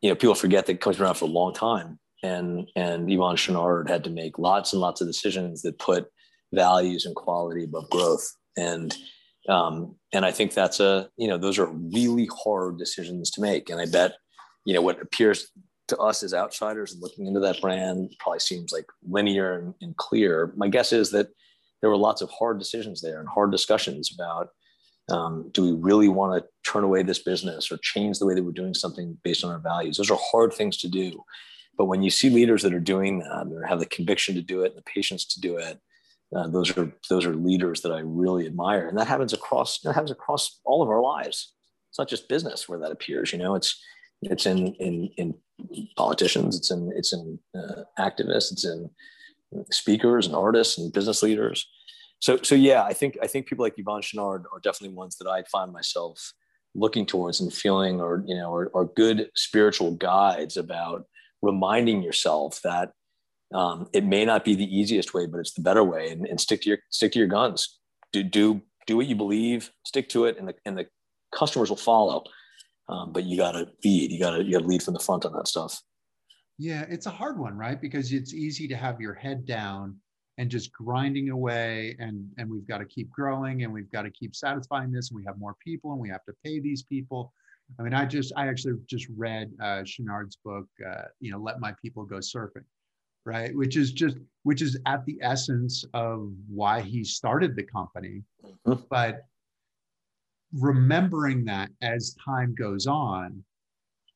[0.00, 3.34] you know, people forget that it comes around for a long time, and and Yvon
[3.34, 6.06] Chouinard had to make lots and lots of decisions that put
[6.52, 8.96] values and quality above growth, and
[9.48, 13.70] um, and I think that's a, you know, those are really hard decisions to make.
[13.70, 14.14] And I bet,
[14.64, 15.50] you know, what appears
[15.88, 19.96] to us as outsiders and looking into that brand probably seems like linear and, and
[19.96, 20.52] clear.
[20.56, 21.28] My guess is that
[21.80, 24.50] there were lots of hard decisions there and hard discussions about
[25.10, 28.44] um, do we really want to turn away this business or change the way that
[28.44, 29.96] we're doing something based on our values?
[29.96, 31.24] Those are hard things to do.
[31.78, 34.62] But when you see leaders that are doing that or have the conviction to do
[34.62, 35.80] it and the patience to do it,
[36.34, 39.94] uh, those are those are leaders that I really admire, and that happens across that
[39.94, 41.52] happens across all of our lives.
[41.90, 43.32] It's not just business where that appears.
[43.32, 43.78] You know, it's
[44.22, 45.34] it's in in in
[45.96, 48.88] politicians, it's in it's in uh, activists, it's in
[49.70, 51.66] speakers and artists and business leaders.
[52.20, 55.28] So so yeah, I think I think people like Yvon Chouinard are definitely ones that
[55.28, 56.32] I find myself
[56.74, 61.04] looking towards and feeling, or you know, are, are good spiritual guides about
[61.42, 62.92] reminding yourself that
[63.52, 66.10] um, it may not be the easiest way, but it's the better way.
[66.10, 67.78] And, and stick to your stick to your guns.
[68.12, 69.70] Do do do what you believe.
[69.84, 70.86] Stick to it, and the and the
[71.34, 72.24] customers will follow.
[72.88, 74.10] Um, but you got to lead.
[74.12, 75.80] You got to you got to lead from the front on that stuff.
[76.58, 77.80] Yeah, it's a hard one, right?
[77.80, 79.96] Because it's easy to have your head down
[80.38, 84.10] and just grinding away, and and we've got to keep growing, and we've got to
[84.10, 87.32] keep satisfying this, and we have more people, and we have to pay these people.
[87.78, 91.60] I mean, I just I actually just read uh, Chouinard's book, uh, you know, "Let
[91.60, 92.64] My People Go Surfing,"
[93.24, 93.54] right?
[93.54, 98.22] Which is just which is at the essence of why he started the company.
[98.66, 98.82] Mm-hmm.
[98.90, 99.22] but
[100.52, 103.42] remembering that as time goes on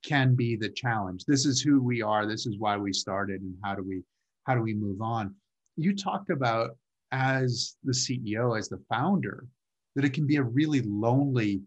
[0.04, 1.24] can be the challenge.
[1.24, 2.26] This is who we are.
[2.26, 4.02] This is why we started and how do we
[4.44, 5.34] how do we move on?
[5.76, 6.76] You talked about
[7.12, 9.46] as the ceo as the founder
[9.94, 11.62] that it can be a really lonely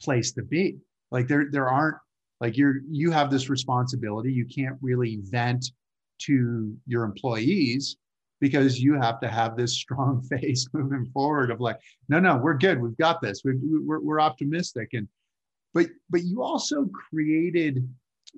[0.00, 0.78] place to be
[1.10, 1.96] like there there aren't
[2.40, 4.32] like you're you have this responsibility.
[4.32, 5.72] You can't really vent
[6.22, 7.96] to your employees
[8.40, 11.78] because you have to have this strong face moving forward of like
[12.08, 12.80] no no we're good.
[12.80, 13.42] We've got this.
[13.44, 14.90] We're, we're, we're optimistic.
[14.92, 15.08] And
[15.74, 17.88] but but you also created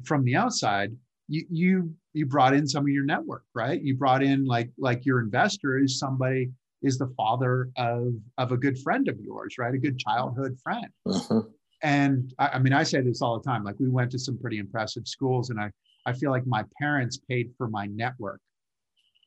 [0.04, 0.92] from the outside
[1.28, 3.80] you you you brought in some of your network right?
[3.80, 6.50] You brought in like like your investor is somebody
[6.82, 9.74] is the father of of a good friend of yours right?
[9.74, 10.88] A good childhood friend.
[11.06, 11.42] Uh-huh.
[11.82, 14.38] And I, I mean i say this all the time like we went to some
[14.38, 15.70] pretty impressive schools and i
[16.06, 18.40] I feel like my parents paid for my network.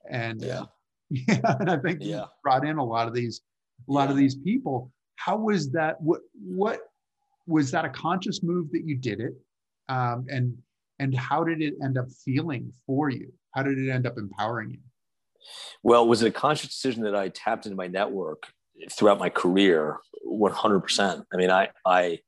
[0.09, 0.63] And yeah,
[1.09, 2.25] yeah and I think yeah.
[2.41, 3.41] brought in a lot of these,
[3.87, 4.11] a lot yeah.
[4.11, 4.91] of these people.
[5.15, 6.01] How was that?
[6.01, 6.81] What, what
[7.47, 9.33] was that a conscious move that you did it?
[9.89, 10.57] Um, and,
[10.99, 13.31] and how did it end up feeling for you?
[13.51, 14.79] How did it end up empowering you?
[15.83, 18.47] Well, was it a conscious decision that I tapped into my network
[18.89, 19.97] throughout my career?
[20.25, 21.25] 100%.
[21.31, 22.19] I mean, I, I,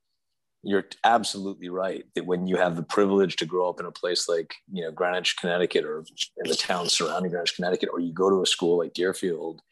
[0.66, 4.28] you're absolutely right that when you have the privilege to grow up in a place
[4.28, 8.28] like you know Greenwich, Connecticut, or in the towns surrounding Greenwich, Connecticut, or you go
[8.28, 9.62] to a school like Deerfield,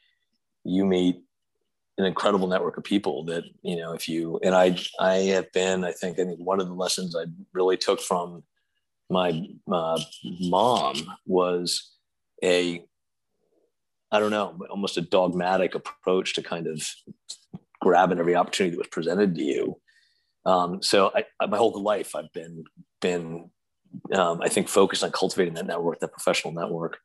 [0.62, 1.22] you meet
[1.98, 5.84] an incredible network of people that you know if you and I I have been
[5.84, 8.44] I think I think one of the lessons I really took from
[9.10, 10.94] my uh, mom
[11.26, 11.90] was
[12.42, 12.84] a
[14.12, 16.88] I don't know, almost a dogmatic approach to kind of
[17.80, 19.80] grabbing every opportunity that was presented to you.
[20.46, 22.64] Um, so I, I, my whole life, I've been
[23.00, 23.50] been
[24.12, 26.98] um, I think focused on cultivating that network, that professional network.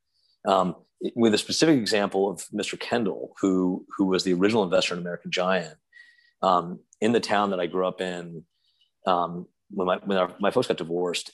[0.48, 0.76] Um,
[1.16, 2.80] with a specific example of Mr.
[2.80, 5.76] Kendall, who who was the original investor in American Giant,
[6.42, 8.44] um, in the town that I grew up in.
[9.06, 11.32] Um, when my when our, my folks got divorced,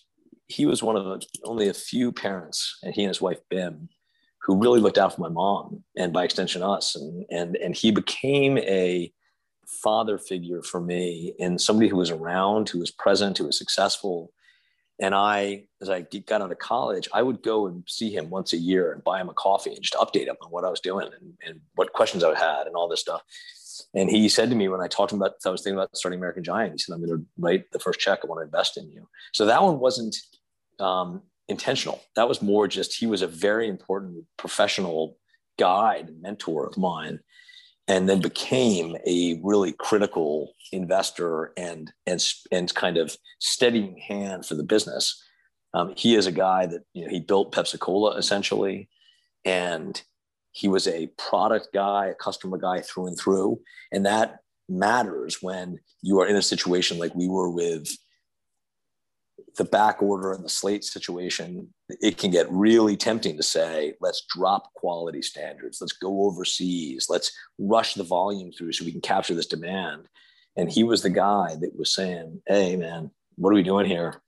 [0.47, 3.89] he was one of the only a few parents, and he and his wife Bim,
[4.41, 7.91] who really looked out for my mom and by extension us, and and and he
[7.91, 9.11] became a
[9.67, 14.31] father figure for me and somebody who was around, who was present, who was successful.
[14.99, 18.53] And I, as I got out of college, I would go and see him once
[18.53, 20.79] a year and buy him a coffee and just update him on what I was
[20.79, 23.21] doing and, and what questions I had and all this stuff.
[23.93, 25.95] And he said to me when I talked to him about, I was thinking about
[25.97, 28.19] starting American Giant, he said, I'm going to write the first check.
[28.23, 29.07] I want to invest in you.
[29.33, 30.15] So that one wasn't
[30.79, 32.01] um, intentional.
[32.15, 35.17] That was more just, he was a very important professional
[35.57, 37.19] guide and mentor of mine
[37.87, 44.55] and then became a really critical investor and and and kind of steadying hand for
[44.55, 45.21] the business.
[45.73, 48.89] Um, he is a guy that you know he built Pepsi Cola essentially,
[49.43, 50.01] and
[50.51, 53.59] he was a product guy, a customer guy through and through,
[53.91, 57.87] and that matters when you are in a situation like we were with
[59.55, 61.67] the back order and the slate situation,
[62.01, 67.31] it can get really tempting to say, let's drop quality standards, let's go overseas, let's
[67.57, 70.07] rush the volume through so we can capture this demand.
[70.57, 74.21] And he was the guy that was saying, hey, man, what are we doing here?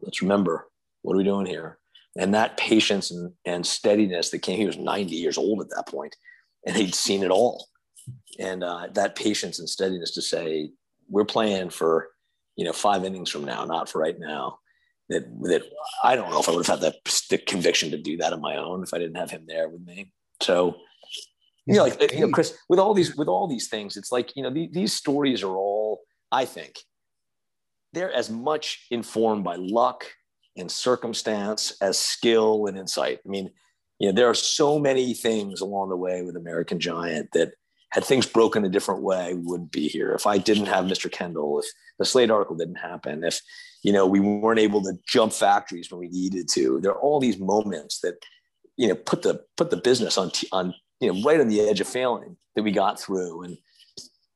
[0.00, 0.68] Let's remember,
[1.02, 1.78] what are we doing here?
[2.16, 5.88] And that patience and, and steadiness that came, he was 90 years old at that
[5.88, 6.16] point,
[6.66, 7.66] and he'd seen it all.
[8.38, 10.70] And uh, that patience and steadiness to say,
[11.08, 12.08] we're playing for,
[12.56, 14.58] you know, five innings from now, not for right now
[15.10, 15.62] that that
[16.02, 18.40] I don't know if I would have had the, the conviction to do that on
[18.40, 20.12] my own if I didn't have him there with me.
[20.40, 20.76] So
[21.66, 24.34] you know, like you know, Chris, with all these with all these things, it's like
[24.34, 26.00] you know the, these stories are all
[26.32, 26.78] I think
[27.92, 30.06] they're as much informed by luck
[30.56, 33.20] and circumstance as skill and insight.
[33.24, 33.50] I mean,
[33.98, 37.52] you know, there are so many things along the way with American Giant that
[37.90, 40.12] had things broken a different way, we wouldn't be here.
[40.12, 41.10] If I didn't have Mr.
[41.10, 41.66] Kendall, if
[41.98, 43.40] the Slate article didn't happen, if
[43.82, 47.20] you know we weren't able to jump factories when we needed to, there are all
[47.20, 48.14] these moments that
[48.76, 51.80] you know put the put the business on on you know right on the edge
[51.80, 53.56] of failing that we got through, and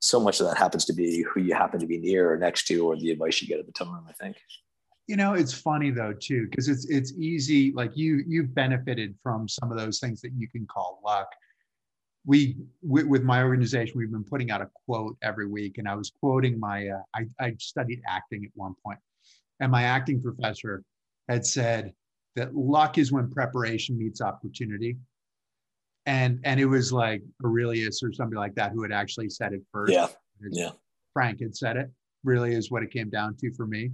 [0.01, 2.67] so much of that happens to be who you happen to be near or next
[2.67, 4.05] to, or the advice you get at the time.
[4.09, 4.37] I think.
[5.07, 7.73] You know, it's funny though too, because it's it's easy.
[7.73, 11.29] Like you you've benefited from some of those things that you can call luck
[12.27, 16.11] we with my organization we've been putting out a quote every week and i was
[16.21, 18.99] quoting my uh, I, I studied acting at one point
[19.61, 20.83] and my acting professor
[21.29, 21.93] had said
[22.37, 24.97] that luck is when preparation meets opportunity.
[26.07, 29.63] And and it was like aurelius or somebody like that who had actually said it
[29.73, 29.93] first.
[29.93, 30.09] Yeah
[30.51, 30.71] yeah.
[31.13, 31.91] Frank had said it.
[32.25, 33.91] Really is what it came down to for me.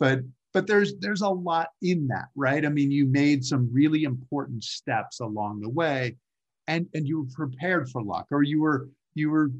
[0.00, 0.20] But
[0.52, 2.64] but there's there's a lot in that right?
[2.64, 6.16] I mean you made some really important steps along the way
[6.66, 9.50] and and you were prepared for luck or you were you were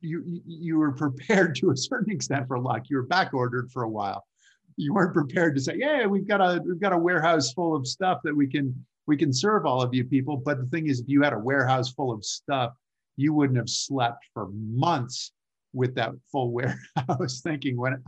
[0.00, 2.84] you you were prepared to a certain extent for luck.
[2.88, 4.24] You were back ordered for a while
[4.76, 7.86] you weren't prepared to say yeah we've got a we've got a warehouse full of
[7.86, 8.74] stuff that we can
[9.06, 10.36] we can serve all of you people.
[10.36, 12.72] But the thing is if you had a warehouse full of stuff
[13.16, 15.32] you wouldn't have slept for months
[15.72, 18.02] with that full warehouse thinking when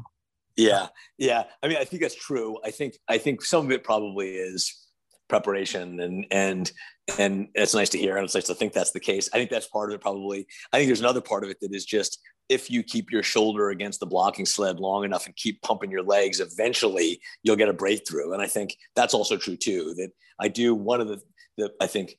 [0.57, 1.45] yeah yeah.
[1.63, 2.59] I mean i think that's true.
[2.65, 4.87] I think i think some of it probably is
[5.29, 6.73] preparation and and
[7.19, 9.31] and it's nice to hear and it's nice to think that's the case.
[9.33, 10.47] I think that's part of it probably.
[10.73, 12.19] I think there's another part of it that is just
[12.49, 16.03] if you keep your shoulder against the blocking sled long enough and keep pumping your
[16.03, 20.49] legs eventually you'll get a breakthrough and i think that's also true too that i
[20.49, 21.21] do one of the,
[21.57, 22.17] the i think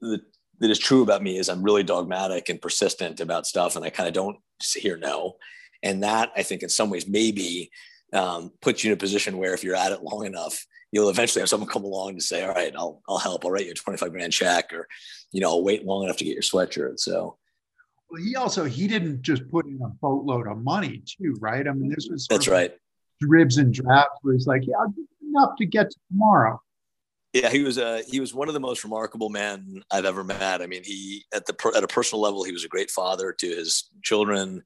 [0.00, 0.20] the,
[0.60, 3.90] that is true about me is i'm really dogmatic and persistent about stuff and i
[3.90, 4.36] kind of don't
[4.74, 5.36] hear no
[5.82, 7.70] and that i think in some ways maybe
[8.14, 11.40] um, puts you in a position where if you're at it long enough you'll eventually
[11.40, 13.44] have someone come along to say, all right, I'll, I'll help.
[13.44, 14.88] I'll write you a 25 grand check or,
[15.32, 16.98] you know, I'll wait long enough to get your sweatshirt.
[16.98, 17.36] So,
[18.10, 21.66] well, he also, he didn't just put in a boatload of money too, right?
[21.66, 22.72] I mean, this was, that's right.
[23.20, 24.86] Dribs and drafts where he's like, yeah,
[25.28, 26.60] enough to get to tomorrow.
[27.34, 30.62] Yeah, he was a he was one of the most remarkable men I've ever met.
[30.62, 33.46] I mean, he at the at a personal level, he was a great father to
[33.46, 34.62] his children.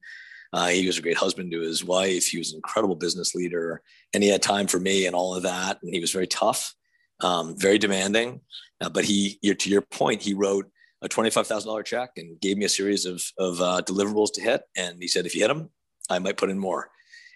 [0.53, 2.27] Uh, he was a great husband to his wife.
[2.27, 3.81] He was an incredible business leader,
[4.13, 5.79] and he had time for me and all of that.
[5.83, 6.73] And he was very tough,
[7.19, 8.39] um, very demanding.
[8.79, 10.69] Uh, but he, to your point, he wrote
[11.03, 14.41] a twenty-five thousand dollar check and gave me a series of of uh, deliverables to
[14.41, 14.61] hit.
[14.75, 15.69] And he said, if you hit them,
[16.09, 16.89] I might put in more.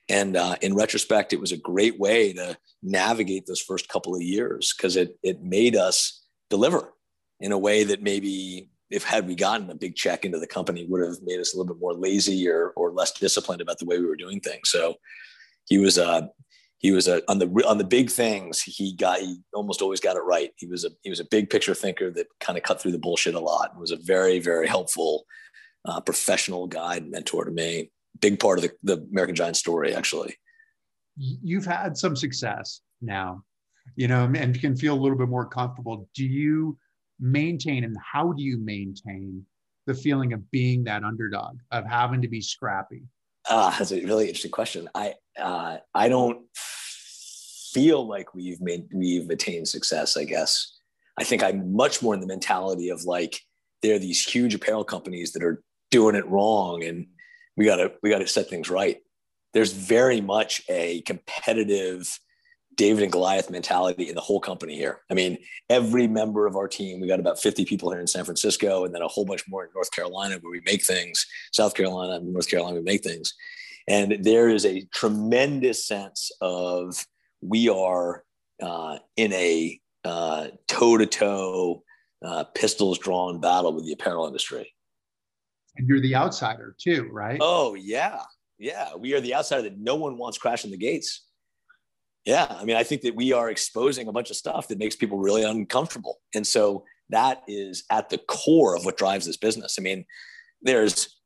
[0.09, 4.21] And uh, in retrospect, it was a great way to navigate those first couple of
[4.21, 6.93] years because it it made us deliver.
[7.39, 10.85] in a way that maybe if had we gotten a big check into the company
[10.85, 13.85] would have made us a little bit more lazy or or less disciplined about the
[13.85, 14.69] way we were doing things.
[14.69, 14.95] So
[15.65, 16.27] he was uh
[16.79, 20.15] he was a on the on the big things he got he almost always got
[20.15, 20.51] it right.
[20.57, 22.99] He was a he was a big picture thinker that kind of cut through the
[22.99, 23.71] bullshit a lot.
[23.75, 25.25] It was a very very helpful
[25.85, 27.91] uh, professional guide mentor to me.
[28.19, 30.35] Big part of the, the American Giant story actually.
[31.15, 33.43] You've had some success now,
[33.95, 36.07] you know, and you can feel a little bit more comfortable.
[36.13, 36.77] Do you
[37.19, 39.43] maintain and how do you maintain
[39.85, 43.03] the feeling of being that underdog of having to be scrappy
[43.49, 49.29] uh, that's a really interesting question i uh, i don't feel like we've made we've
[49.29, 50.79] attained success i guess
[51.17, 53.39] i think i'm much more in the mentality of like
[53.83, 55.61] there are these huge apparel companies that are
[55.91, 57.07] doing it wrong and
[57.55, 58.97] we gotta we gotta set things right
[59.53, 62.19] there's very much a competitive
[62.77, 65.01] David and Goliath mentality in the whole company here.
[65.09, 68.23] I mean, every member of our team, we got about 50 people here in San
[68.23, 71.73] Francisco, and then a whole bunch more in North Carolina where we make things, South
[71.73, 73.33] Carolina, North Carolina, we make things.
[73.87, 77.05] And there is a tremendous sense of
[77.41, 78.23] we are
[78.61, 81.83] uh, in a toe to toe,
[82.55, 84.73] pistols drawn battle with the apparel industry.
[85.77, 87.37] And you're the outsider too, right?
[87.41, 88.21] Oh, yeah.
[88.57, 88.95] Yeah.
[88.95, 91.27] We are the outsider that no one wants crashing the gates
[92.27, 94.95] yeah i mean i think that we are exposing a bunch of stuff that makes
[94.95, 99.77] people really uncomfortable and so that is at the core of what drives this business
[99.79, 100.05] i mean
[100.61, 101.16] there's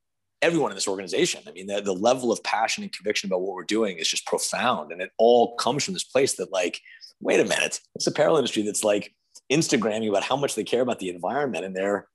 [0.42, 3.54] everyone in this organization i mean the, the level of passion and conviction about what
[3.54, 6.80] we're doing is just profound and it all comes from this place that like
[7.20, 9.14] wait a minute it's a apparel industry that's like
[9.52, 12.08] instagramming about how much they care about the environment and they're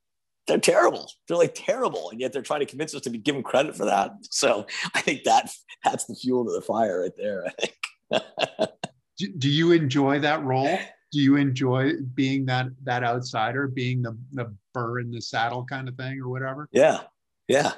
[0.46, 1.10] they're terrible.
[1.26, 3.84] They're like terrible, and yet they're trying to convince us to be given credit for
[3.86, 4.12] that.
[4.30, 5.50] So I think that
[5.84, 7.46] that's the fuel to the fire right there.
[7.46, 8.70] I think
[9.18, 10.78] do, do you enjoy that role?
[11.12, 15.88] Do you enjoy being that that outsider, being the the burr in the saddle kind
[15.88, 16.68] of thing, or whatever?
[16.72, 17.00] Yeah,
[17.48, 17.72] yeah,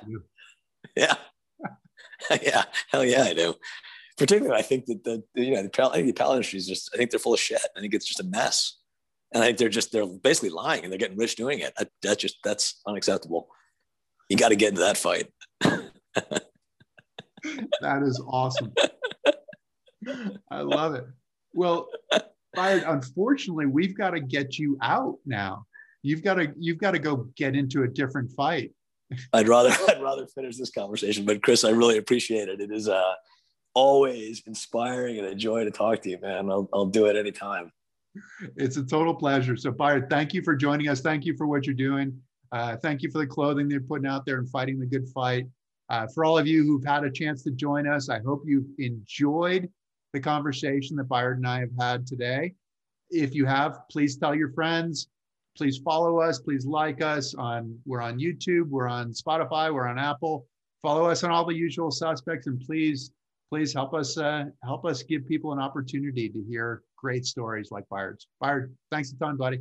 [0.99, 1.14] yeah,
[2.42, 2.64] yeah.
[2.90, 3.55] Hell yeah, I do.
[4.16, 6.90] Particularly, I think that the, you know the I think the apparel industry is just
[6.92, 7.61] I think they're full of shit.
[7.76, 8.78] I think it's just a mess,
[9.32, 11.72] and I think they're just they're basically lying and they're getting rich doing it.
[11.78, 13.49] That, that just that's unacceptable.
[14.28, 15.28] You got to get into that fight.
[15.61, 16.42] that
[18.03, 18.72] is awesome.
[20.51, 21.05] I love it.
[21.55, 21.88] Well,
[22.55, 25.64] Bayard, unfortunately, we've got to get you out now.
[26.03, 28.72] You've got to you've got to go get into a different fight.
[29.32, 32.61] I'd rather I'd rather finish this conversation, but Chris, I really appreciate it.
[32.61, 33.14] It is uh,
[33.74, 36.50] always inspiring and a joy to talk to you, man.
[36.50, 37.72] I'll I'll do it anytime.
[38.56, 39.56] It's a total pleasure.
[39.56, 41.00] So, Bayard, thank you for joining us.
[41.00, 42.20] Thank you for what you're doing.
[42.50, 45.46] Uh, thank you for the clothing they're putting out there and fighting the good fight.
[45.90, 48.68] Uh, for all of you who've had a chance to join us, I hope you've
[48.78, 49.68] enjoyed
[50.12, 52.54] the conversation that Bayard and I have had today.
[53.11, 55.09] If you have, please tell your friends.
[55.59, 56.38] Please follow us.
[56.38, 57.76] Please like us on.
[57.84, 58.68] We're on YouTube.
[58.68, 59.74] We're on Spotify.
[59.74, 60.46] We're on Apple.
[60.82, 63.11] Follow us on all the usual suspects, and please,
[63.50, 67.84] please help us uh, help us give people an opportunity to hear great stories like
[67.90, 68.28] Bayard's.
[68.40, 69.59] Bayard, thanks a ton, buddy.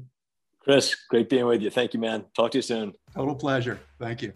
[0.59, 1.71] Chris, great being with you.
[1.71, 2.25] Thank you, man.
[2.35, 2.93] Talk to you soon.
[3.15, 3.79] Total pleasure.
[3.99, 4.31] Thank you.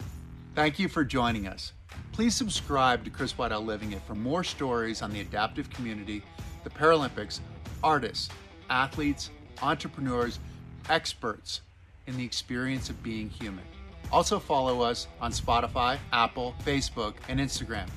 [0.56, 1.74] Thank you for joining us.
[2.10, 6.24] Please subscribe to Chris Waddell Living It for more stories on the adaptive community,
[6.64, 7.38] the Paralympics,
[7.84, 8.28] artists,
[8.68, 9.30] athletes,
[9.62, 10.40] entrepreneurs,
[10.88, 11.60] experts
[12.06, 13.64] in the experience of being human.
[14.10, 17.88] Also, follow us on Spotify, Apple, Facebook, and Instagram.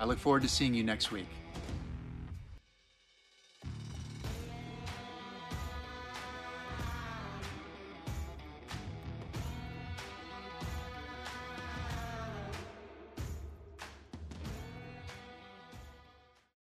[0.00, 1.28] I look forward to seeing you next week.